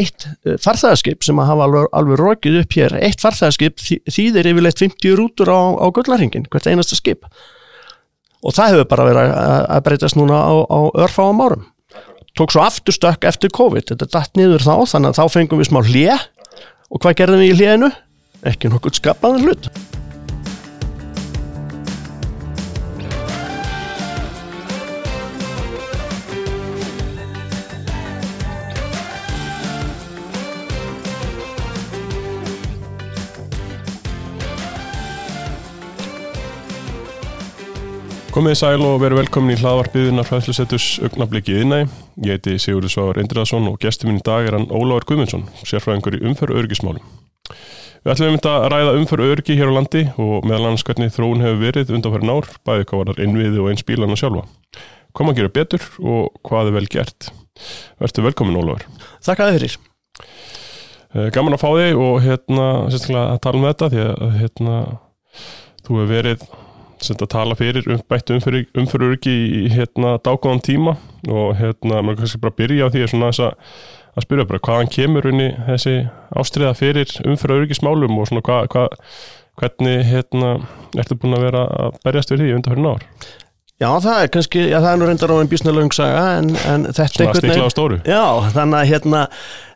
[0.00, 0.26] eitt
[0.64, 3.80] farþæðarskip sem að hafa alveg, alveg rokið upp hér, eitt farþæðarskip
[4.10, 7.28] þýðir yfirleitt 50 rútur á, á gullarhingin, hvert einasta skip.
[8.40, 11.66] Og það hefur bara verið að breytast núna á, á örfáum árum.
[12.38, 13.90] Tók svo aftur stökk eftir COVID.
[13.90, 16.14] Þetta datt niður þá, þannig að þá fengum við smá hlið
[16.90, 17.90] og hvað gerðum við í hliðinu?
[18.46, 19.89] ekki nokkuð skapaðan hlut
[38.30, 41.94] Komið í sæl og veru velkomin í hlaðvarpiðunar fræðslusettus augnablikkið innæg.
[42.22, 46.14] Ég heiti Sigurður Sváður Indriðarsson og gestur minn í dag er hann Óláður Guðmundsson, sérfræðingur
[46.14, 47.02] í umföru örgismálum.
[48.04, 51.42] Við ætlum um að ræða umföru örgi hér á landi og meðal annars hvernig þróun
[51.42, 54.46] hefur verið undanfæri nár, bæði hvað var þar innviði og eins bílana sjálfa.
[55.10, 57.32] Kom að gera betur og hvað er vel gert.
[57.98, 58.86] Verður velkomin Óláður.
[59.26, 59.78] Þakka þið fyrir.
[61.34, 62.72] Gaman að fá þig og hérna,
[63.26, 64.82] að tala um þetta því að hérna,
[65.82, 66.50] þú hefur verið
[67.08, 70.96] að tala fyrir um, bættu umfyrirurki í hérna dágóðan tíma
[71.28, 73.42] og hérna maður kannski bara byrja á því að,
[74.14, 75.94] að spyrja bara hvaðan kemur unni þessi
[76.36, 78.86] ástriða fyrir umfyrirurkismálum og svona hva, hva,
[79.60, 80.56] hvernig hérna
[80.98, 83.06] ertu búin að vera að berjast við því undan fyrir nár?
[83.80, 87.06] Já, það er kannski, já, það er nú reyndar á einn bísnalöngsaga en, en þetta
[87.06, 87.54] er einhvern veginn...
[88.04, 89.20] Já, þannig að hérna,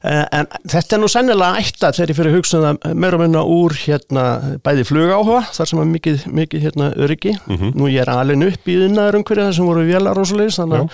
[0.05, 4.25] en þetta er nú sennilega ætta þegar ég fyrir hugsaða meira og minna úr hérna
[4.67, 7.33] bæði flugáhuga, þar sem er mikið, mikið hérna öryggi.
[7.47, 7.71] Mm -hmm.
[7.81, 10.61] Nú ég er alveg upp í unnaður umhverju þar sem voru vélar og svo leiðis,
[10.61, 10.91] þannig að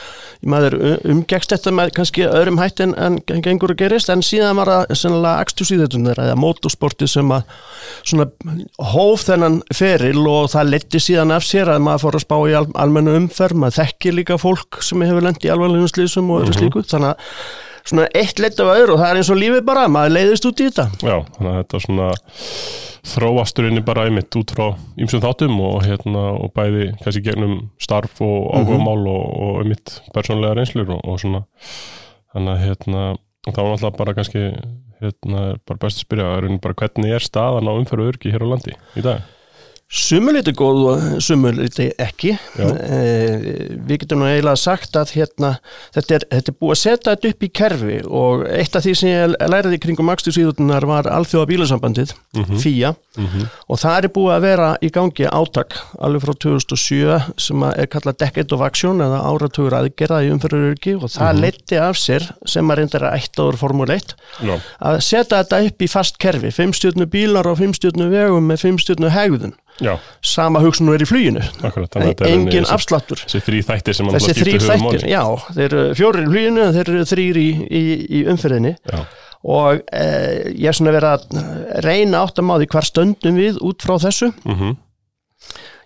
[0.55, 0.79] maður
[1.11, 4.95] umgekst þetta með kannski öðrum hætt en, en gengur að gerist, en síðan var það
[4.95, 7.43] sennilega axtusíðutunir eða motorsporti sem að
[8.05, 8.31] svona
[8.79, 12.55] hóf þennan feril og það letti síðan af sér að maður fór að spá í
[12.55, 16.53] al almennu umferð, maður þekkir líka fólk sem hefur lendið í alvarlegum slísum og öðru
[16.53, 16.61] mm -hmm.
[16.61, 17.17] slíku, þannig að
[17.91, 20.61] svona eitt leitt af öðru og það er eins og lífið bara, maður leiðist út
[20.61, 20.87] í þetta.
[21.01, 22.09] Já, þannig að þetta er svona
[23.11, 28.53] þróasturinni bara einmitt út frá ýmsum þáttum og hérna og bæði kannski gegnum starf og
[28.53, 29.17] áhugamál mm -hmm.
[29.17, 31.43] og, og einmitt persónlega reynslur og, og svona
[32.35, 33.17] þannig að hérna
[33.49, 34.53] þá er alltaf bara kannski
[35.01, 38.77] hérna bara best að spyrja, bara hvernig er staðan á umferðu örki hér á landi
[38.97, 39.25] í dag?
[39.91, 45.49] Sumuliti góð og sumuliti ekki eh, við getum nú eiginlega sagt að hérna,
[45.97, 48.93] þetta, er, þetta er búið að setja þetta upp í kerfi og eitt af því
[49.01, 52.61] sem ég læriði kringum axtursýðunar var alþjóða bílasambandið, mm -hmm.
[52.63, 53.49] FIA mm -hmm.
[53.67, 58.19] og það er búið að vera í gangi átak alveg frá 2007 sem er kallað
[58.23, 61.41] Decade of Action eða áratugur aðgerða í umfyrirurki og það mm -hmm.
[61.41, 64.61] leti af sér sem að reynda að eitt áður Formule 1 Já.
[64.79, 68.57] að setja þetta upp í fast kerfi, 5 stjórnu bílar og 5 stjórnu vegum með
[68.57, 69.95] 5 stjórnu hegðun Já.
[70.23, 71.97] sama hugsun er í fluginu Akkurat,
[72.29, 75.23] engin afsláttur þessi þrý þættir sem þessi þrý þættir, já,
[75.57, 77.49] þeir eru fjórir í fluginu þeir eru þrýr í,
[77.81, 77.83] í,
[78.21, 79.01] í umferðinni já.
[79.57, 83.87] og eh, ég er svona verið að reyna átt að máði hvar stöndum við út
[83.87, 84.79] frá þessu mm -hmm.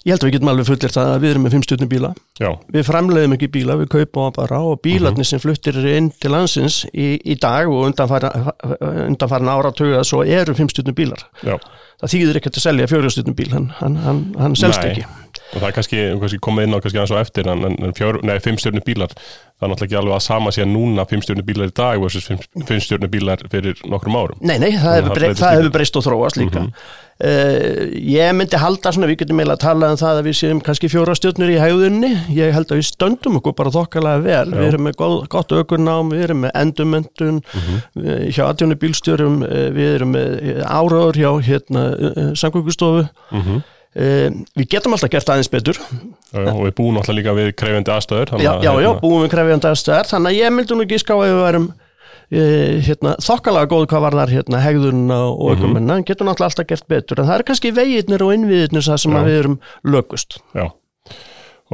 [0.04, 2.10] Ég held að við getum alveg fullir það að við erum með fimm stjórnum bíla
[2.40, 2.50] já.
[2.74, 5.30] við framleiðum ekki bíla, við kaupum bara og bílarnir mm -hmm.
[5.30, 10.68] sem fluttir inn til landsins í, í dag og undanfarin áratögu að svo eru fimm
[10.68, 11.58] stjórnum bílar já
[12.04, 14.90] það þýðir ekkert að selja fjórjastutnum bíl hann, hann, hann, hann selst Nei.
[14.90, 15.06] ekki
[15.54, 18.36] og það er kannski, kannski komið inn á kannski aðeins á eftir en fjór, nei,
[18.42, 21.74] fimmstjörnum bílar það er náttúrulega ekki alveg að sama sé að núna fimmstjörnum bílar í
[21.78, 22.26] dag versus
[22.66, 26.88] fimmstjörnum bílar fyrir nokkrum árum Nei, nei, það hefur breyst, og þróast líka mm -hmm.
[27.28, 30.62] uh, ég myndi halda svona, við getum meila að tala um það að við séum
[30.66, 34.58] kannski fjóra stjörnur í hægðunni ég held að við stöndum okkur bara þokkalega vel Já.
[34.58, 38.32] við erum með góð, gott aukurnám, við erum með endumöndun mm -hmm.
[38.34, 43.62] hjá atjónu bílstjörum eh, við erum með áraður hjá hérna, eh, samkvöggustofu mm -hmm.
[43.94, 45.78] Uh, við getum alltaf gert aðeins betur.
[45.78, 49.00] Já, já, og við búum alltaf líka við krefjandi aðstöður já, já, já, hérna...
[49.04, 52.72] búum við krefjandi aðstöður þannig að ég myndi nú ekki ská að við værum uh,
[52.88, 56.08] hérna, þokkalega góð hvað var þar hérna, hegðunna og ökumenna mm -hmm.
[56.10, 59.38] getum alltaf alltaf gert betur en það er kannski vegiðnir og innviðirnir það sem við
[59.38, 60.40] erum lögust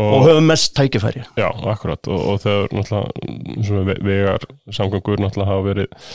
[0.00, 1.24] og, og höfum mest tækifæri.
[1.40, 2.10] Já, akkurat.
[2.10, 6.08] Og, og þau náttúrulega vegar samgangur náttúrulega hafa verið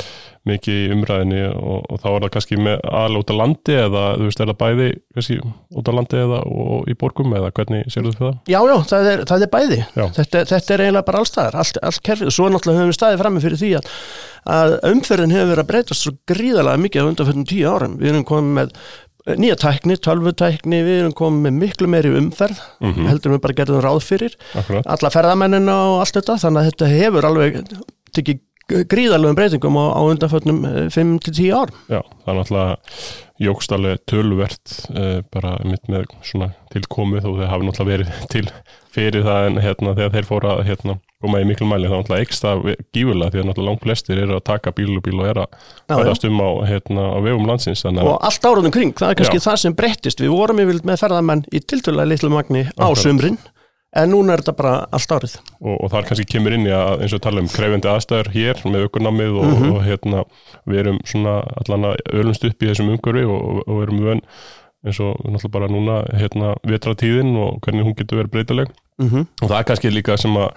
[0.46, 4.28] mikið í umræðinni og, og þá er það kannski aðal út á landi eða þú
[4.28, 8.06] veist, er það bæði kannski út á landi eða og í borgum eða hvernig sér
[8.06, 8.36] þú fyrir það?
[8.54, 9.80] Já, já, það er, það er bæði.
[10.20, 12.30] Þetta, þetta er eiginlega bara allstaðar, allt, allt kerfið.
[12.30, 13.90] Og svo náttúrulega höfum við staðið fram með fyrir því að,
[14.56, 17.98] að umferðin hefur verið að breytast svo gríðalega mikið á undanfjöldum tíu árum.
[18.02, 18.78] Við erum komið með
[19.26, 23.08] nýja tækni, tölvutækni, við erum komið með miklu meiri umferð, mm -hmm.
[23.10, 24.86] heldur við bara gerðum ráð fyrir, Akkurat.
[24.86, 27.62] alla ferðamennina og allt þetta, þannig að þetta hefur alveg
[28.14, 30.64] tekið gríðarlegum breytingum á, á undanfötnum
[30.94, 31.74] 5-10 ár.
[31.92, 32.78] Já, það er náttúrulega
[33.46, 38.46] jógst alveg tölvert uh, bara mitt með svona tilkomið og þeir hafi náttúrulega verið til
[38.96, 42.54] fyrir það en hérna þegar þeir fóra hérna, koma í miklu mæli þá náttúrulega eksta
[42.96, 45.58] gífulega því að náttúrulega langt flestir eru að taka bíl og bíl og er að
[45.92, 47.84] ferðast um á, hérna, á vegum landsins.
[47.86, 49.46] Og allt áraðum kring, það er kannski já.
[49.50, 50.24] það sem breyttist.
[50.24, 53.36] Við vorum yfirlega með ferðamenn í tiltölulega litlu magni á sumrin
[53.96, 57.06] en núna er þetta bara allt árið og, og þar kannski kemur inn í að
[57.06, 59.74] eins og tala um krefendi aðstæður hér með ökurnamið og, mm -hmm.
[59.76, 60.24] og hérna
[60.66, 64.26] við erum svona allan að öllumst upp í þessum umhverfi og, og erum vön
[64.86, 68.68] eins og náttúrulega bara núna hérna vetratíðin og hvernig hún getur verið breytileg
[69.00, 69.26] mm -hmm.
[69.42, 70.52] og það er kannski líka sem að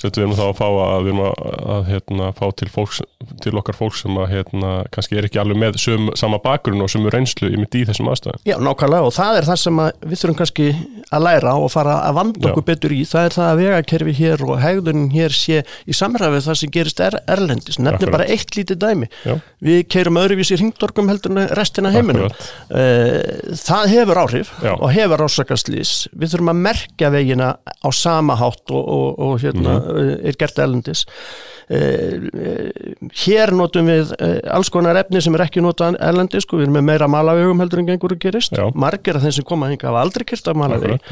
[0.00, 1.34] Settum við erum þá að fá að við erum að,
[1.74, 3.00] að hérna, fá til, fólks,
[3.44, 6.88] til okkar fólk sem að hérna, kannski er ekki alveg með sum, sama bakgrunn og
[6.90, 8.40] sumu reynslu í mitt í þessum aðstæðum.
[8.48, 10.68] Já, nákvæmlega og það er það sem við þurfum kannski
[11.12, 13.02] að læra og fara að vanda okkur betur í.
[13.12, 17.04] Það er það að vegakerfi hér og hegðunin hér sé í samræfið það sem gerist
[17.04, 17.78] er, erlendis.
[17.82, 19.10] Nefnir bara eitt lítið dæmi.
[19.28, 19.36] Já.
[19.62, 22.32] Við keirum öðruvísi hringdorgum heldur en restina heiminum.
[22.32, 23.60] Akkurat.
[23.60, 24.72] Það hefur áhrif Já.
[24.72, 25.94] og hefur ásakaslís.
[26.16, 31.04] Við þurfum að merkja vegina á sama hátt og, og, og hérna, er gert elendis
[31.72, 32.92] eh, eh,
[33.24, 36.78] hér notum við eh, alls konar efni sem er ekki notað elendis, sko, við erum
[36.80, 38.68] með meira malavegum heldur en gengur að gerist, Já.
[38.74, 41.10] margir af þeim sem koma hinga hafa aldrei kert af malaveg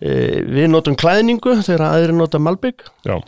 [0.00, 3.18] við notum klæðningu þegar aðri nota malbygg Já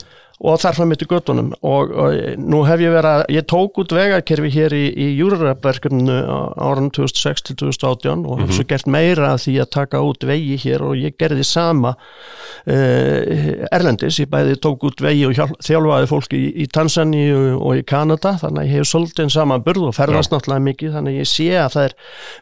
[0.44, 3.79] og þarf að mitt í göttunum og, og nú hef ég verið að, ég tók
[3.81, 6.17] út vegakerfi hér í, í júrarverkefninu
[6.61, 8.56] áran 2006 til 2018 og hef mm -hmm.
[8.59, 13.73] svo gert meira að því að taka út vegi hér og ég gerði sama uh,
[13.73, 17.83] Erlendis, ég bæði tók út vegi og hjálp, þjálfaði fólki í, í Tansani og, í
[17.83, 20.37] Kanada þannig að ég hef svolítið saman burð og ferðast Já.
[20.37, 21.94] náttúrulega mikið þannig að ég sé að það er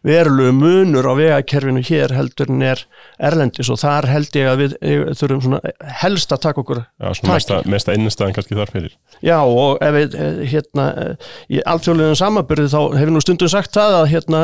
[0.02, 2.86] verulegu munur á vegakerfinu hér heldur en er
[3.18, 4.76] Erlendis og þar held ég að við
[5.14, 5.60] þurfum
[6.02, 7.12] helst að taka okkur Já,
[7.84, 8.94] mesta einnstæðan kannski þar fyrir.
[9.24, 10.86] Já og ef við eh, hérna
[11.52, 14.42] í alþjóðlegum samaburði þá hefur nú stundum sagt það að, hérna,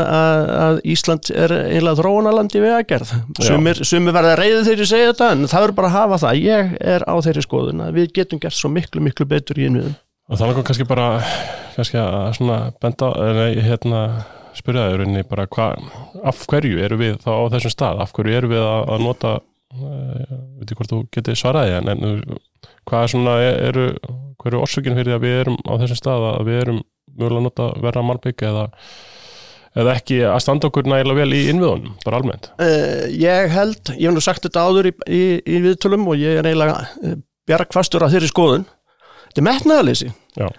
[0.67, 3.15] að Ísland er einlega þróunarlandi við að gerð.
[3.47, 6.43] Sumir, sumir verða reyðið þegar ég segja þetta en það er bara að hafa það.
[6.51, 9.97] Ég er á þeirri skoðun að við getum gert svo miklu miklu betur í innviðum.
[10.31, 11.09] Og þannig að kannski bara
[11.75, 14.03] kannski að svona benda nei, hérna
[14.57, 15.89] spyrja það í rauninni bara hvað,
[16.27, 19.33] af hverju eru við þá á þessum stað, af hverju eru við að, að nota,
[20.59, 22.41] veit ég hvort þú getið svaraði en, en
[22.91, 23.37] hvað er svona,
[23.71, 23.87] eru,
[24.41, 26.83] hvað eru orsökinn fyrir að við erum á þessum stað að við erum
[27.17, 28.65] mögulega að nota verra malbygg eða,
[29.81, 32.51] eða ekki að standa okkur nægilega vel í innviðunum, bara almennt?
[32.61, 36.41] Uh, ég held, ég hef nú sagt þetta áður í, í, í viðtölum og ég
[36.41, 37.17] er eiginlega uh,
[37.51, 38.67] bjargfastur að þeirri skoðun.
[39.31, 40.49] Þetta er metnaðalýsi Já.
[40.49, 40.59] Eh,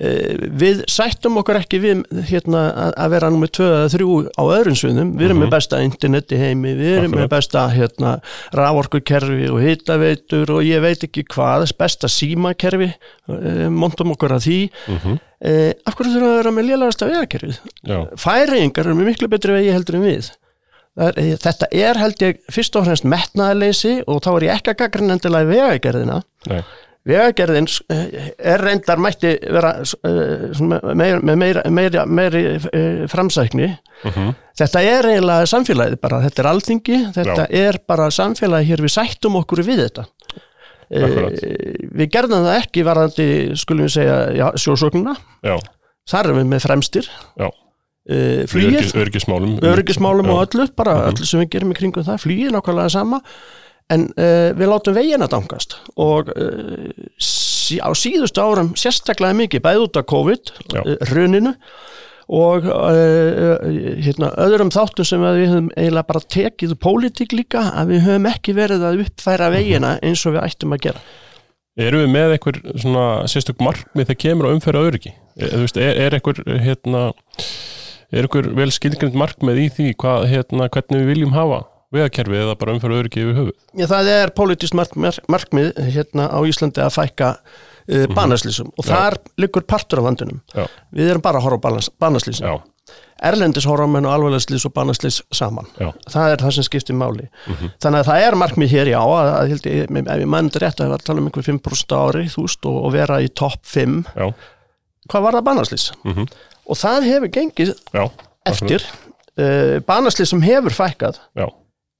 [0.00, 1.98] við sættum okkur ekki við
[2.30, 2.62] hérna,
[2.96, 5.44] að vera nummið 2-3 á öðrum sviðum, við erum mm -hmm.
[5.44, 7.20] með besta internet í heimi, við erum Akkurat.
[7.20, 8.12] með besta hérna,
[8.56, 12.90] rávorkukerfi og hitaveitur og ég veit ekki hvað besta símakerfi
[13.28, 14.60] eh, montum okkur að því.
[14.88, 15.18] Mm -hmm.
[15.40, 17.58] eh, af hverju þurfum við að vera með lélægast af vegakerfið
[18.16, 20.30] færingar eru miklu betri vegi heldur en við.
[20.96, 24.70] Er, eh, þetta er held ég fyrst og fremst metnaðaleysi og þá er ég ekki
[24.70, 26.22] að gaggra nendilega í vegagerðina.
[26.48, 26.64] Nei
[27.08, 33.70] Vegagerðin eh, er reyndar mætti vera eh, með meira, meira, meiri eh, framsækni.
[34.02, 34.26] Uh mhm.
[34.28, 34.34] -huh.
[34.60, 37.68] Þetta er eiginlega samfélagið bara, þetta er alþingi, þetta Já.
[37.68, 40.04] er bara samfélagið hér við sættum okkur við þetta.
[40.90, 41.38] Akkurat.
[41.96, 43.26] Við gerðum það ekki varðandi,
[43.56, 45.14] skulum við segja, sjósögnuna.
[46.10, 47.08] Þar erum við með fremstir.
[47.40, 47.48] Já.
[48.50, 48.92] Flýið.
[49.00, 49.56] Örgismálum.
[49.64, 51.06] Örgismálum og öllu, bara uh mhm.
[51.06, 51.16] -huh.
[51.16, 52.20] öllu sem við gerum í kringum það.
[52.20, 53.22] Flýið nákvæmlega sama
[53.90, 59.64] en uh, við látum veginn að dangast og uh, sí, á síðustu árum sérstaklega mikið
[59.64, 61.54] bæð út af COVID, uh, runinu
[62.30, 68.28] og hérna, öðrum þáttum sem við höfum eiginlega bara tekið pólitík líka að við höfum
[68.30, 69.56] ekki verið að uppfæra mhm.
[69.56, 71.02] veginna eins og við ættum að gera.
[71.80, 75.12] Erum við með einhver svona sérstök markmið þegar kemur á umferða öryggi?
[75.42, 77.02] Er, er, er einhver hérna,
[78.14, 82.56] er einhver vel skilgrind markmið í því hvað, hérna, hvernig við viljum hafa vegakerfið eða
[82.60, 83.54] bara umfæra öryggi yfir höfuð?
[83.78, 84.94] Já, það er politist mark,
[85.30, 87.30] markmið hérna á Íslandi að fækka
[87.90, 88.90] uh, banaslýsum og Já.
[88.92, 90.42] þar liggur partur af vandunum.
[90.54, 90.66] Já.
[90.94, 92.60] Við erum bara að horfa á banaslýsum.
[93.20, 95.66] Erlendis horfa menn og alvegleslýs og banaslýs saman.
[95.80, 95.90] Já.
[96.08, 97.26] Það er það sem skiptir máli.
[97.28, 97.72] Mm -hmm.
[97.82, 100.86] Þannig að það er markmið hér já, að, að, að, ef ég mannir rétt að
[100.86, 103.60] við varum að tala um einhver 5% ári, þú veist, og, og vera í topp
[103.62, 104.04] 5.
[105.10, 105.92] Hvað var það banaslýs?
[106.04, 106.26] Mm -hmm.
[106.66, 107.74] Og það hefur gengið
[108.46, 108.82] eftir
[109.36, 111.20] uh, banaslýs sem hefur fækkað.
[111.36, 111.50] Já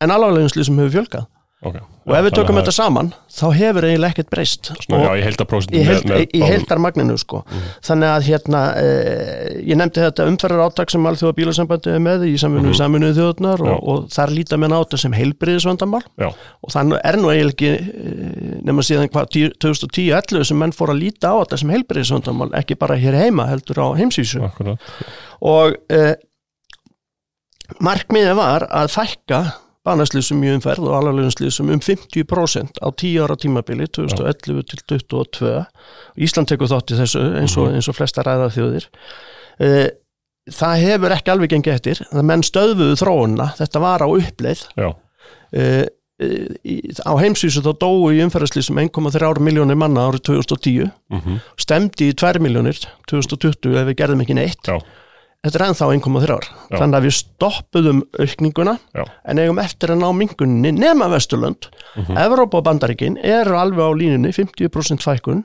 [0.00, 1.28] en alvarleginsli sem hefur fjölgað
[1.61, 1.83] okay.
[2.07, 7.42] og ef við tökum þetta saman þá hefur eiginlega ekkert breyst að í, heldarmagninu sko.
[7.45, 7.66] mm.
[7.87, 12.35] þannig að hérna eh, ég nefndi þetta umferðar áttak sem alþjóða bílasambandi er með í
[12.40, 12.80] samfunnu mm -hmm.
[12.80, 17.33] saminuðu þjóðunar og, og þar líta menn á þetta sem heilbriðisvandamál og þannig er nú
[17.35, 19.30] eiginlega ekki eh, nema síðan hvað
[19.66, 23.85] 2010-11 sem menn fór að líta á þetta sem heilbriðisvandamál ekki bara hér heima heldur
[23.85, 24.80] á heimsvísu Akkurat.
[25.40, 26.14] og eh,
[27.78, 29.45] markmiðið var að fækka
[29.87, 35.54] banarslýsum í umferð og alvarlegunslýsum um 50% á 10 ára tímabili 2011 til 2022
[36.26, 38.88] Ísland tekur þátt í þessu eins og, eins og flesta ræða þjóðir.
[39.64, 39.87] Eh,
[40.52, 44.66] það hefur ekki alveg gengið eftir það menn stöðuðu þróunna þetta var á uppleið.
[44.76, 44.90] Já.
[45.56, 45.87] Eh,
[47.00, 51.38] á heimsvísu þá dói í umferðarslýsum 1,3 miljónir manna árið 2010 mm -hmm.
[51.56, 52.76] stemdi í 2 miljónir
[53.08, 54.60] 2020 ef við gerðum ekki neitt.
[54.68, 54.76] Já
[55.40, 59.04] þetta er ennþá 1,3 ár þannig að við stoppuðum aukninguna Já.
[59.25, 62.20] en eigum eftir að ná mingunni nema Vesturlönd, mm -hmm.
[62.25, 65.44] Evrópa og Bandaríkin eru alveg á línunni 50% fækkun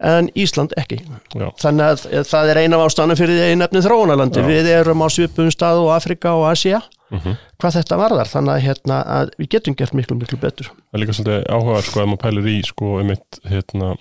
[0.00, 0.98] en Ísland ekki
[1.34, 1.48] Já.
[1.62, 4.46] þannig að það er eina ástæðan fyrir því einefni þróunarlandi, Já.
[4.46, 7.36] við erum á svipum stað og Afrika og Asia mm -hmm.
[7.58, 11.00] hvað þetta varðar, þannig að, hérna, að við getum gert miklu miklu betur Það er
[11.00, 13.96] líka svolítið áhugaður sko að maður pælir í sko um eitt hérna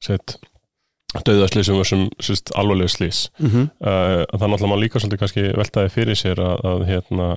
[0.00, 0.38] sett
[1.22, 3.68] döðaslýsum og sem sérst alvarlega slýs mm -hmm.
[3.86, 7.36] uh, er náttúrulega maður líka svolítið kannski veltaði fyrir sér að, að hérna,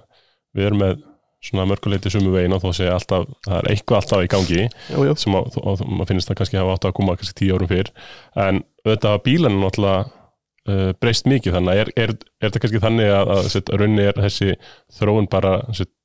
[0.54, 0.98] við erum með
[1.44, 5.04] svona mörguleiti sumu veginn og þó sé alltaf, það er eitthvað alltaf í gangi jú,
[5.06, 5.16] jú.
[5.16, 7.92] sem að, og maður finnst það kannski hafa átt að koma kannski tíu árum fyrr
[8.36, 10.00] en auðvitað að bílanu náttúrulega
[10.68, 14.22] uh, breyst mikið þannig er, er, er þetta kannski þannig að, að, að raunni er
[14.26, 14.56] þessi
[14.98, 15.54] þróun bara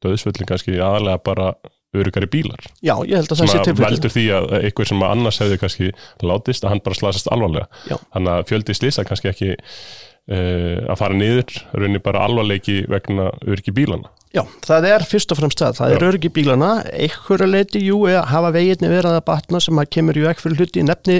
[0.05, 1.55] döðsvöldin kannski aðalega bara
[1.93, 2.65] örugari bílar.
[2.81, 3.89] Já, ég held að það sé tilfellið.
[3.89, 5.91] veldur því að einhver sem annars hefði kannski
[6.25, 7.69] látist að hann bara slasast alvarlega.
[7.91, 7.97] Já.
[8.15, 13.75] þannig að fjöldi slisa kannski ekki uh, að fara niður raunni bara alvarleiki vegna öryggi
[13.77, 16.07] bílana Já, það er fyrst og fremst það, það er Já.
[16.09, 16.69] öryggi bílana,
[17.05, 20.63] einhverja leiti, jú, eða hafa veginni verið að batna sem að kemur í vekk fyrir
[20.63, 21.17] hluti, nefni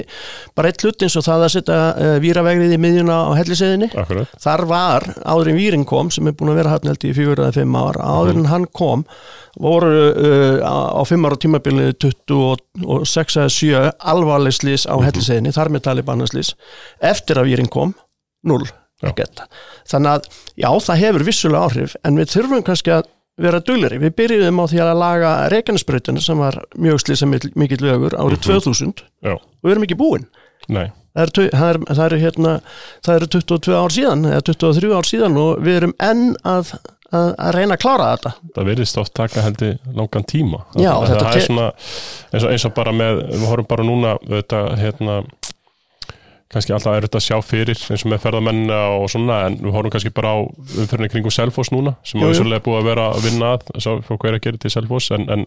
[0.57, 3.91] bara eitt hlut eins og það að setja uh, víravegrið í miðjuna á helliseðinni.
[4.01, 7.13] Akkurat, Þar var, áður en vírin kom, sem er búin að vera hann held í
[7.13, 9.05] fjögur eða fimm ár, áður en hann kom,
[9.61, 16.07] voru uh, á fimm ára tímabilið 26 eða 7 alvarlegslís á helliseðinni, þar með tali
[16.09, 16.55] bannaslís,
[16.97, 17.93] eftir að vírin kom,
[18.41, 18.65] 0.
[19.09, 19.43] Ekkert.
[19.89, 20.31] Þannig að,
[20.63, 23.09] já, það hefur vissulega áhrif, en við þurfum kannski að
[23.43, 23.97] vera dugleri.
[24.01, 29.05] Við byrjuðum á því að laga Reykjanesbreytuna sem var mjög slýsa mikill vegur árið 2000
[29.25, 30.27] já, og við erum ekki búin.
[30.69, 31.43] nei Það eru,
[31.93, 32.51] það eru, hérna,
[33.05, 36.71] það eru 22 ár síðan eða 23 ár síðan og við erum enn að,
[37.13, 38.31] að, að reyna að klára þetta.
[38.55, 42.65] það verðist oft taka heldur langan tíma Já, það, það er svona eins og, eins
[42.65, 45.19] og bara með, við horfum bara núna þetta, hérna
[46.53, 49.75] kannski alltaf er þetta að sjá fyrir eins og með ferðamennina og svona en við
[49.75, 52.35] horfum kannski bara á umferðinni kringum Selfoss núna sem Jú, að jú.
[52.35, 55.13] vissulega er búið að vera að vinna að sá fólk er að gera til Selfoss
[55.17, 55.45] en, en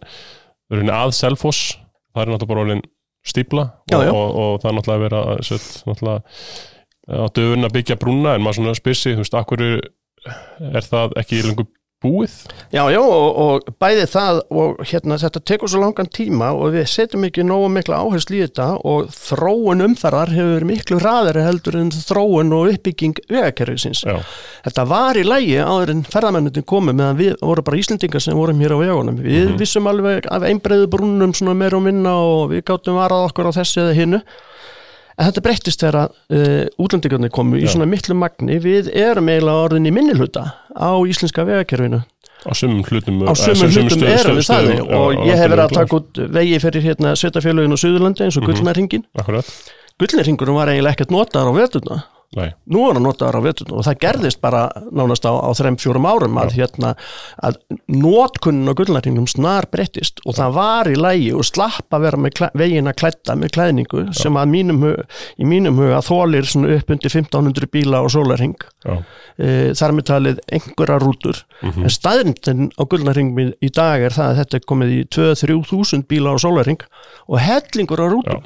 [0.72, 1.76] erum að Selfoss
[2.12, 2.84] það er náttúrulega bara orðin
[3.26, 4.10] stípla og, já.
[4.12, 8.60] og, og það er náttúrulega að vera að set, náttúrulega að byggja brúna en maður
[8.60, 11.68] svona spyr sig, þú veist, akkur er það ekki lengur
[12.04, 12.32] búið?
[12.74, 16.84] Já, já, og, og bæði það og hérna þetta tekur svo langan tíma og við
[16.92, 21.90] setjum ekki nógu mikla áherslu í þetta og þróun umferðar hefur miklu hraðari heldur en
[21.96, 24.04] þróun og uppbygging vegakerfisins.
[24.06, 24.20] Já,
[24.66, 28.60] Þetta var í lægi áður en ferðamennin komið meðan við vorum bara Íslendingar sem vorum
[28.60, 29.16] hér á vegunum.
[29.24, 29.58] Við Mhm.
[29.58, 33.56] vissum alveg af einbreiðu brúnum svona meir og minna og við gáttum varað okkur á
[33.56, 34.22] þessu eða hinnu.
[35.16, 38.58] En þetta breyttist þegar uh, útlendingarnir komu í svona miklu magni.
[38.60, 40.42] Við erum eiginlega orðin í minnihluta
[40.76, 42.02] á íslenska vegakerfinu.
[42.46, 45.64] á sumum hlutum Á eh, sumum hlutum stöð- erum við það og ég hef verið
[45.64, 48.50] að taka út vegi fyrir hérna sveitafélagin og Suðurlandi eins og Mhm.
[48.52, 49.04] Gullnarringin.
[49.18, 49.48] Akkurat,
[49.98, 51.96] Gullnarringurinn var eiginlega ekkert notaðar á veturna.
[52.36, 55.78] Nei, Nú er hann notaðar á veturna og það gerðist bara nánast á, á þreim
[55.80, 56.92] fjórum árum að hérna
[57.42, 62.20] að notkunnin á Gullnarringnum snar breyttist og það var í lægi og slapp að vera
[62.20, 64.86] með klæ, vegina klætta með klæðningu sem að mínum,
[65.40, 68.56] í mínum huga þólir upp undir 1500 bíla á sólarring.
[68.84, 68.96] já,
[69.38, 71.42] e, þar með talið einhverja rútur.
[71.62, 71.82] Mhm.
[71.82, 76.06] en staðrindin á gullnaringmi í dag er það að þetta er komið í 2-3 þúsund
[76.06, 76.80] bíla á sólaring
[77.28, 78.42] og hellingur á rútum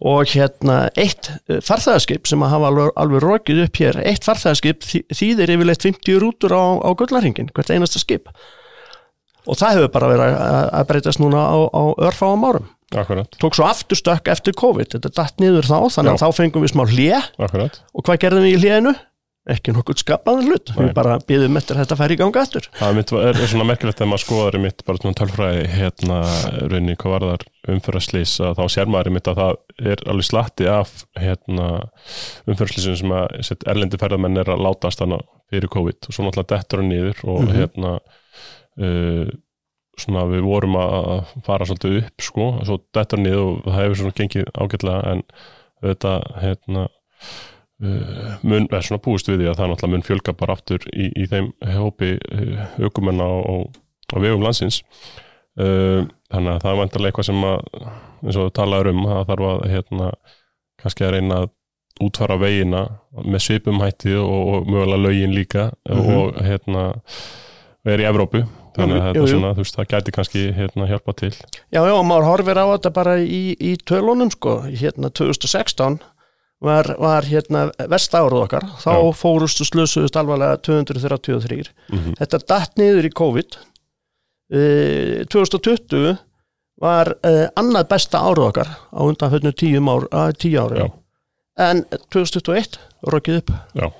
[0.00, 4.86] og hérna eitt eh, farþegaskip sem að hafa alveg, alveg rokið upp hér eitt farþegaskip
[4.86, 8.28] þý- þýðir yfirleitt 50 rútur á, á gullnaringin hvert einasta skip.
[9.48, 12.66] Og það hefur bara verið að, að breytast núna á, á örfáum árum.
[12.96, 16.22] Akkurat, tók svo aftur stökk eftir COVID þetta datt niður þá, þannig að Já.
[16.24, 16.84] þá fengum við smá
[17.36, 17.74] akkurat.
[17.92, 18.92] Og hvað gerðum við í hléinu?
[19.54, 20.78] Ekki nokkuð skapaðan hlut Nei.
[20.82, 23.98] við bara býðum eftir að þetta færi í ganga aftur Það er, er svona merkilegt
[24.00, 26.18] þegar maður skoðar í mitt bara svona tölfræði hérna
[26.68, 30.28] rauninni hvað var þar umfyrarslýs að þá sér maður í mitt að það er alveg
[30.28, 31.68] slatti af hérna
[32.48, 36.82] umfyrarslýsum sem að erlendi ferðamenn er að látast hana fyrir COVID og svo náttúrulega dettur
[36.82, 37.54] hann niður og Mhm.
[37.56, 37.92] hérna
[38.78, 39.28] uh,
[39.98, 44.14] svona við vorum að fara svolítið upp sko, svo dettar niður og það hefur svona
[44.20, 45.22] gengið ágætlega en
[45.82, 46.12] þetta
[46.42, 46.84] hérna
[47.78, 51.26] mun, er svona búist við því að það náttúrulega mun fjölga bara aftur í, í
[51.30, 52.16] þeim hópi
[52.82, 53.54] aukumenn á, á,
[54.10, 54.80] á vegum landsins
[55.60, 57.60] uh, þannig að það er vantarlega eitthvað sem að
[58.24, 60.10] eins og þú talaður um, það þarf að hérna,
[60.82, 61.48] kannski að reyna að
[62.08, 62.84] útfara veginna
[63.24, 66.16] með svipum hætti og, og mögulega lögin líka mm -hmm.
[66.18, 66.84] og hérna
[67.86, 68.44] verið í Evrópu
[68.76, 71.32] þannig að þetta svona, þú veist, það gæti kannski hérna hjálpa til.
[71.74, 75.98] Já, já, og maður horfir á þetta bara í, í tölunum sko, hérna 2016
[76.64, 79.10] var, var hérna vest árið okkar, þá já.
[79.18, 82.16] fórustu slösuðust alvarlega 233 mm -hmm.
[82.18, 83.58] þetta datt niður í COVID.
[84.48, 84.60] E,
[85.30, 86.16] 2020
[86.80, 89.80] var e, annað besta árið okkar á undan höfnu tíu
[90.58, 90.90] ári
[91.58, 91.84] en
[92.14, 93.50] 2021 rökkið upp.
[93.74, 93.92] Já,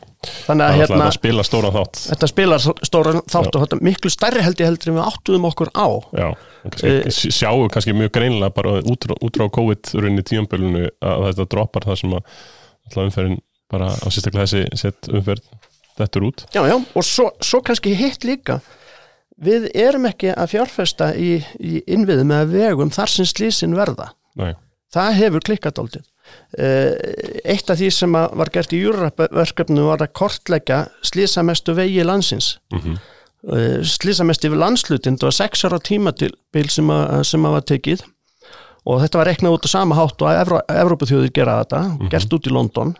[0.46, 2.00] þannig að hérna þetta spila stóra þátt.
[2.08, 3.52] Þetta spila stóra þátt Já.
[3.54, 5.88] og þetta miklu stærri held ég heldur en við áttuðum okkur á.
[6.18, 6.28] Já,
[6.64, 11.48] kannski, e sjáum kannski mjög greinlega bara út, út á COVID-urinn í tíumbölinu að þetta
[11.54, 12.34] droppar það sem að
[12.88, 15.48] alltaf umferðin bara á sérstaklega þessi sett umferð
[15.98, 16.44] þetta er út.
[16.54, 18.60] Já, já, og svo, svo kannski hitt líka.
[19.38, 24.12] Við erum ekki að fjárfesta í, í innviðum eða vegum þar sem slísin verða.
[24.38, 24.52] Nei.
[24.94, 26.17] það hefur klikkat aldrei Eh,
[26.56, 32.78] eitt af því sem var gert í júrverkefnu var að kortleggja slísamestu vegi landsins mm
[32.78, 33.82] -hmm.
[33.84, 38.04] slísamestu landslutin það var sex ára tímabil sem að, sem að var tekið
[38.86, 42.08] og þetta var reknað út á sama hátt og að Evrópaþjóðir gera þetta, mm -hmm.
[42.08, 42.96] gert út í London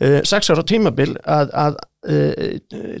[0.00, 1.76] eh, sex ára tímabil að, að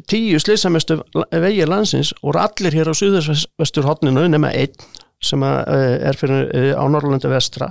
[0.06, 0.98] tíu slísamestu
[1.30, 4.74] vegi landsins voru allir hér á Suðursvestur hodninu nema einn
[5.22, 7.70] sem er fyrir á Norrlandi vestra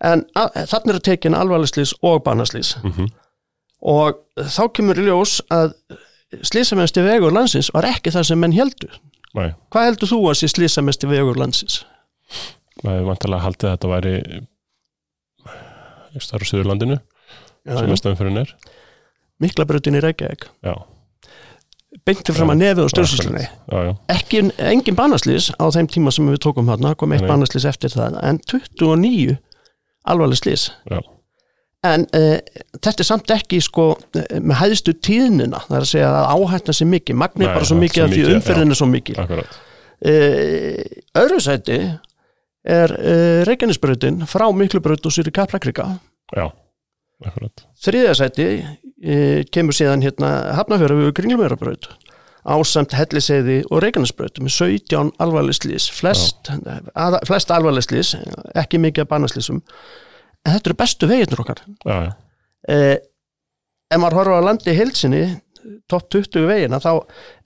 [0.00, 3.10] en þannig er að tekina alvarleslýs og barnaslýs mm -hmm.
[3.80, 5.74] og þá kemur í ljós að
[6.42, 9.00] slýsamennsti vegur landsins var ekki það sem menn heldur
[9.34, 9.54] Nei.
[9.70, 11.84] hvað heldur þú að sé slýsamennsti vegur landsins?
[12.82, 14.14] Það er vantilega að halda að þetta væri
[16.20, 16.98] starf Suðurlandinu
[17.66, 18.54] já, sem mestamfyrin er.
[19.42, 20.46] Miklabröðin í Reykjavík.
[20.62, 20.74] Já
[22.02, 23.44] beinti fram að nefið og stjórnsíslunni
[24.12, 28.18] ekki engin barnaslýs á þeim tíma sem við tókum hérna, kom eitt barnaslýs eftir það
[28.26, 29.36] en 29
[30.10, 30.68] alvarleg slís
[31.84, 32.38] en uh,
[32.78, 36.90] þetta er samt ekki sko með hæðstu tíðnina það er að segja að áhætna sér
[36.94, 39.38] mikið magnir bara svo mikið af því umferðinu svo mikið uh,
[41.22, 41.78] öðru sæti
[42.64, 45.16] er uh, Reykjanesbröðin frá Miklubröð og
[46.34, 46.46] já,
[47.28, 47.66] akkurat.
[47.84, 48.48] Þriðja sæti
[49.52, 51.90] kemur síðan hérna Hafnafjörðu við Kringlumerabröð
[52.44, 56.50] ásamt Helliseiði og Reykjanesbröð með 17 alvarleg slís flest,
[57.28, 58.14] flest alvarleg slís
[58.54, 59.62] ekki mikið af barnaslísum
[60.44, 61.62] en þetta eru bestu veginnur okkar.
[61.88, 62.12] Já, já.
[62.68, 62.96] Eh,
[63.92, 65.24] ef maður horfa á landi heilsinni
[65.90, 66.90] topp 20 vegina þá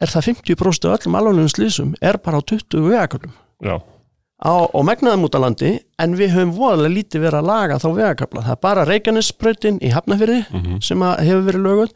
[0.03, 3.35] er það 50% af öllum alvarlegum slísum er bara á 20 vegaköflum
[3.67, 5.73] á, og megnaðum út á landi
[6.03, 9.93] en við höfum voðalega lítið verið að laga þá vegaköfla það er bara Reykjanesbröðin í
[9.95, 10.81] Hafnafjörði mm -hmm.
[10.83, 11.95] sem hefur verið lögut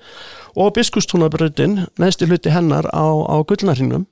[0.56, 4.08] og biskustúnabröðin næsti hluti hennar á, á gullnarhingnum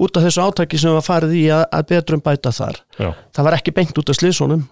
[0.00, 2.80] út af þessu átæki sem var farið í að, að betrum bæta þar.
[2.96, 3.10] Já.
[3.36, 4.64] það var ekki beint út af slísunum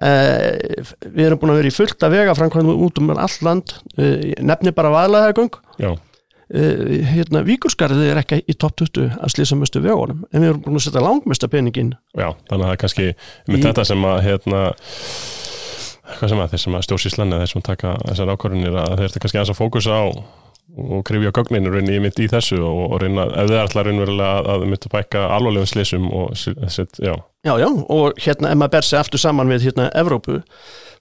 [0.00, 0.80] Eh,
[1.12, 3.74] við erum búin að vera í fullt að vega framkvæmum út um all land.
[4.00, 5.98] Eh, nefni bara vaðlaðagung eh,
[7.12, 10.80] hérna Víkurskarðið er ekki í topp 20 að slýsa mestu vegunum en við erum búin
[10.80, 13.08] að setja langmesta peningin Já, þannig að það er kannski
[13.50, 13.62] með í...
[13.66, 14.62] þetta sem að hérna
[16.12, 19.08] hvað sem að þeir sem að stjórnsíslan eða þeir sem taka þessar ákvarðunir að þeir
[19.10, 20.04] eru kannski aðeins að fókusa á
[20.76, 24.48] og krifja gögnin í mitt í þessu og, og reyna, ef þið alltaf raunverulega að,
[24.54, 27.12] að mynda að bæka alvarlegum slísum og set, já.
[27.44, 30.38] já, já, og hérna ef maður ber sig aftur saman við hérna Evrópu,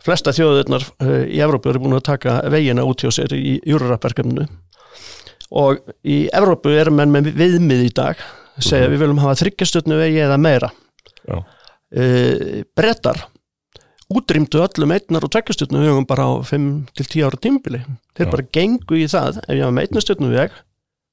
[0.03, 4.47] flesta þjóðurnar uh, í Evrópu eru búin að taka veginna út hjá sér í júrarapverkefnu
[5.61, 8.19] og í Evrópu erum menn með viðmið í dag
[8.59, 8.93] segja mm -hmm.
[8.93, 10.71] við viljum hafa þryggjastötnu vegi eða meira
[11.31, 11.45] uh,
[12.75, 13.27] brettar
[14.11, 17.81] útrýmdu öllum einnar og tveggjastjórnum vegum bara á 5-10 ára tímbili
[18.17, 18.31] þeir Já.
[18.33, 20.57] bara gengu í það ef ég hafa með einnastjórnum veg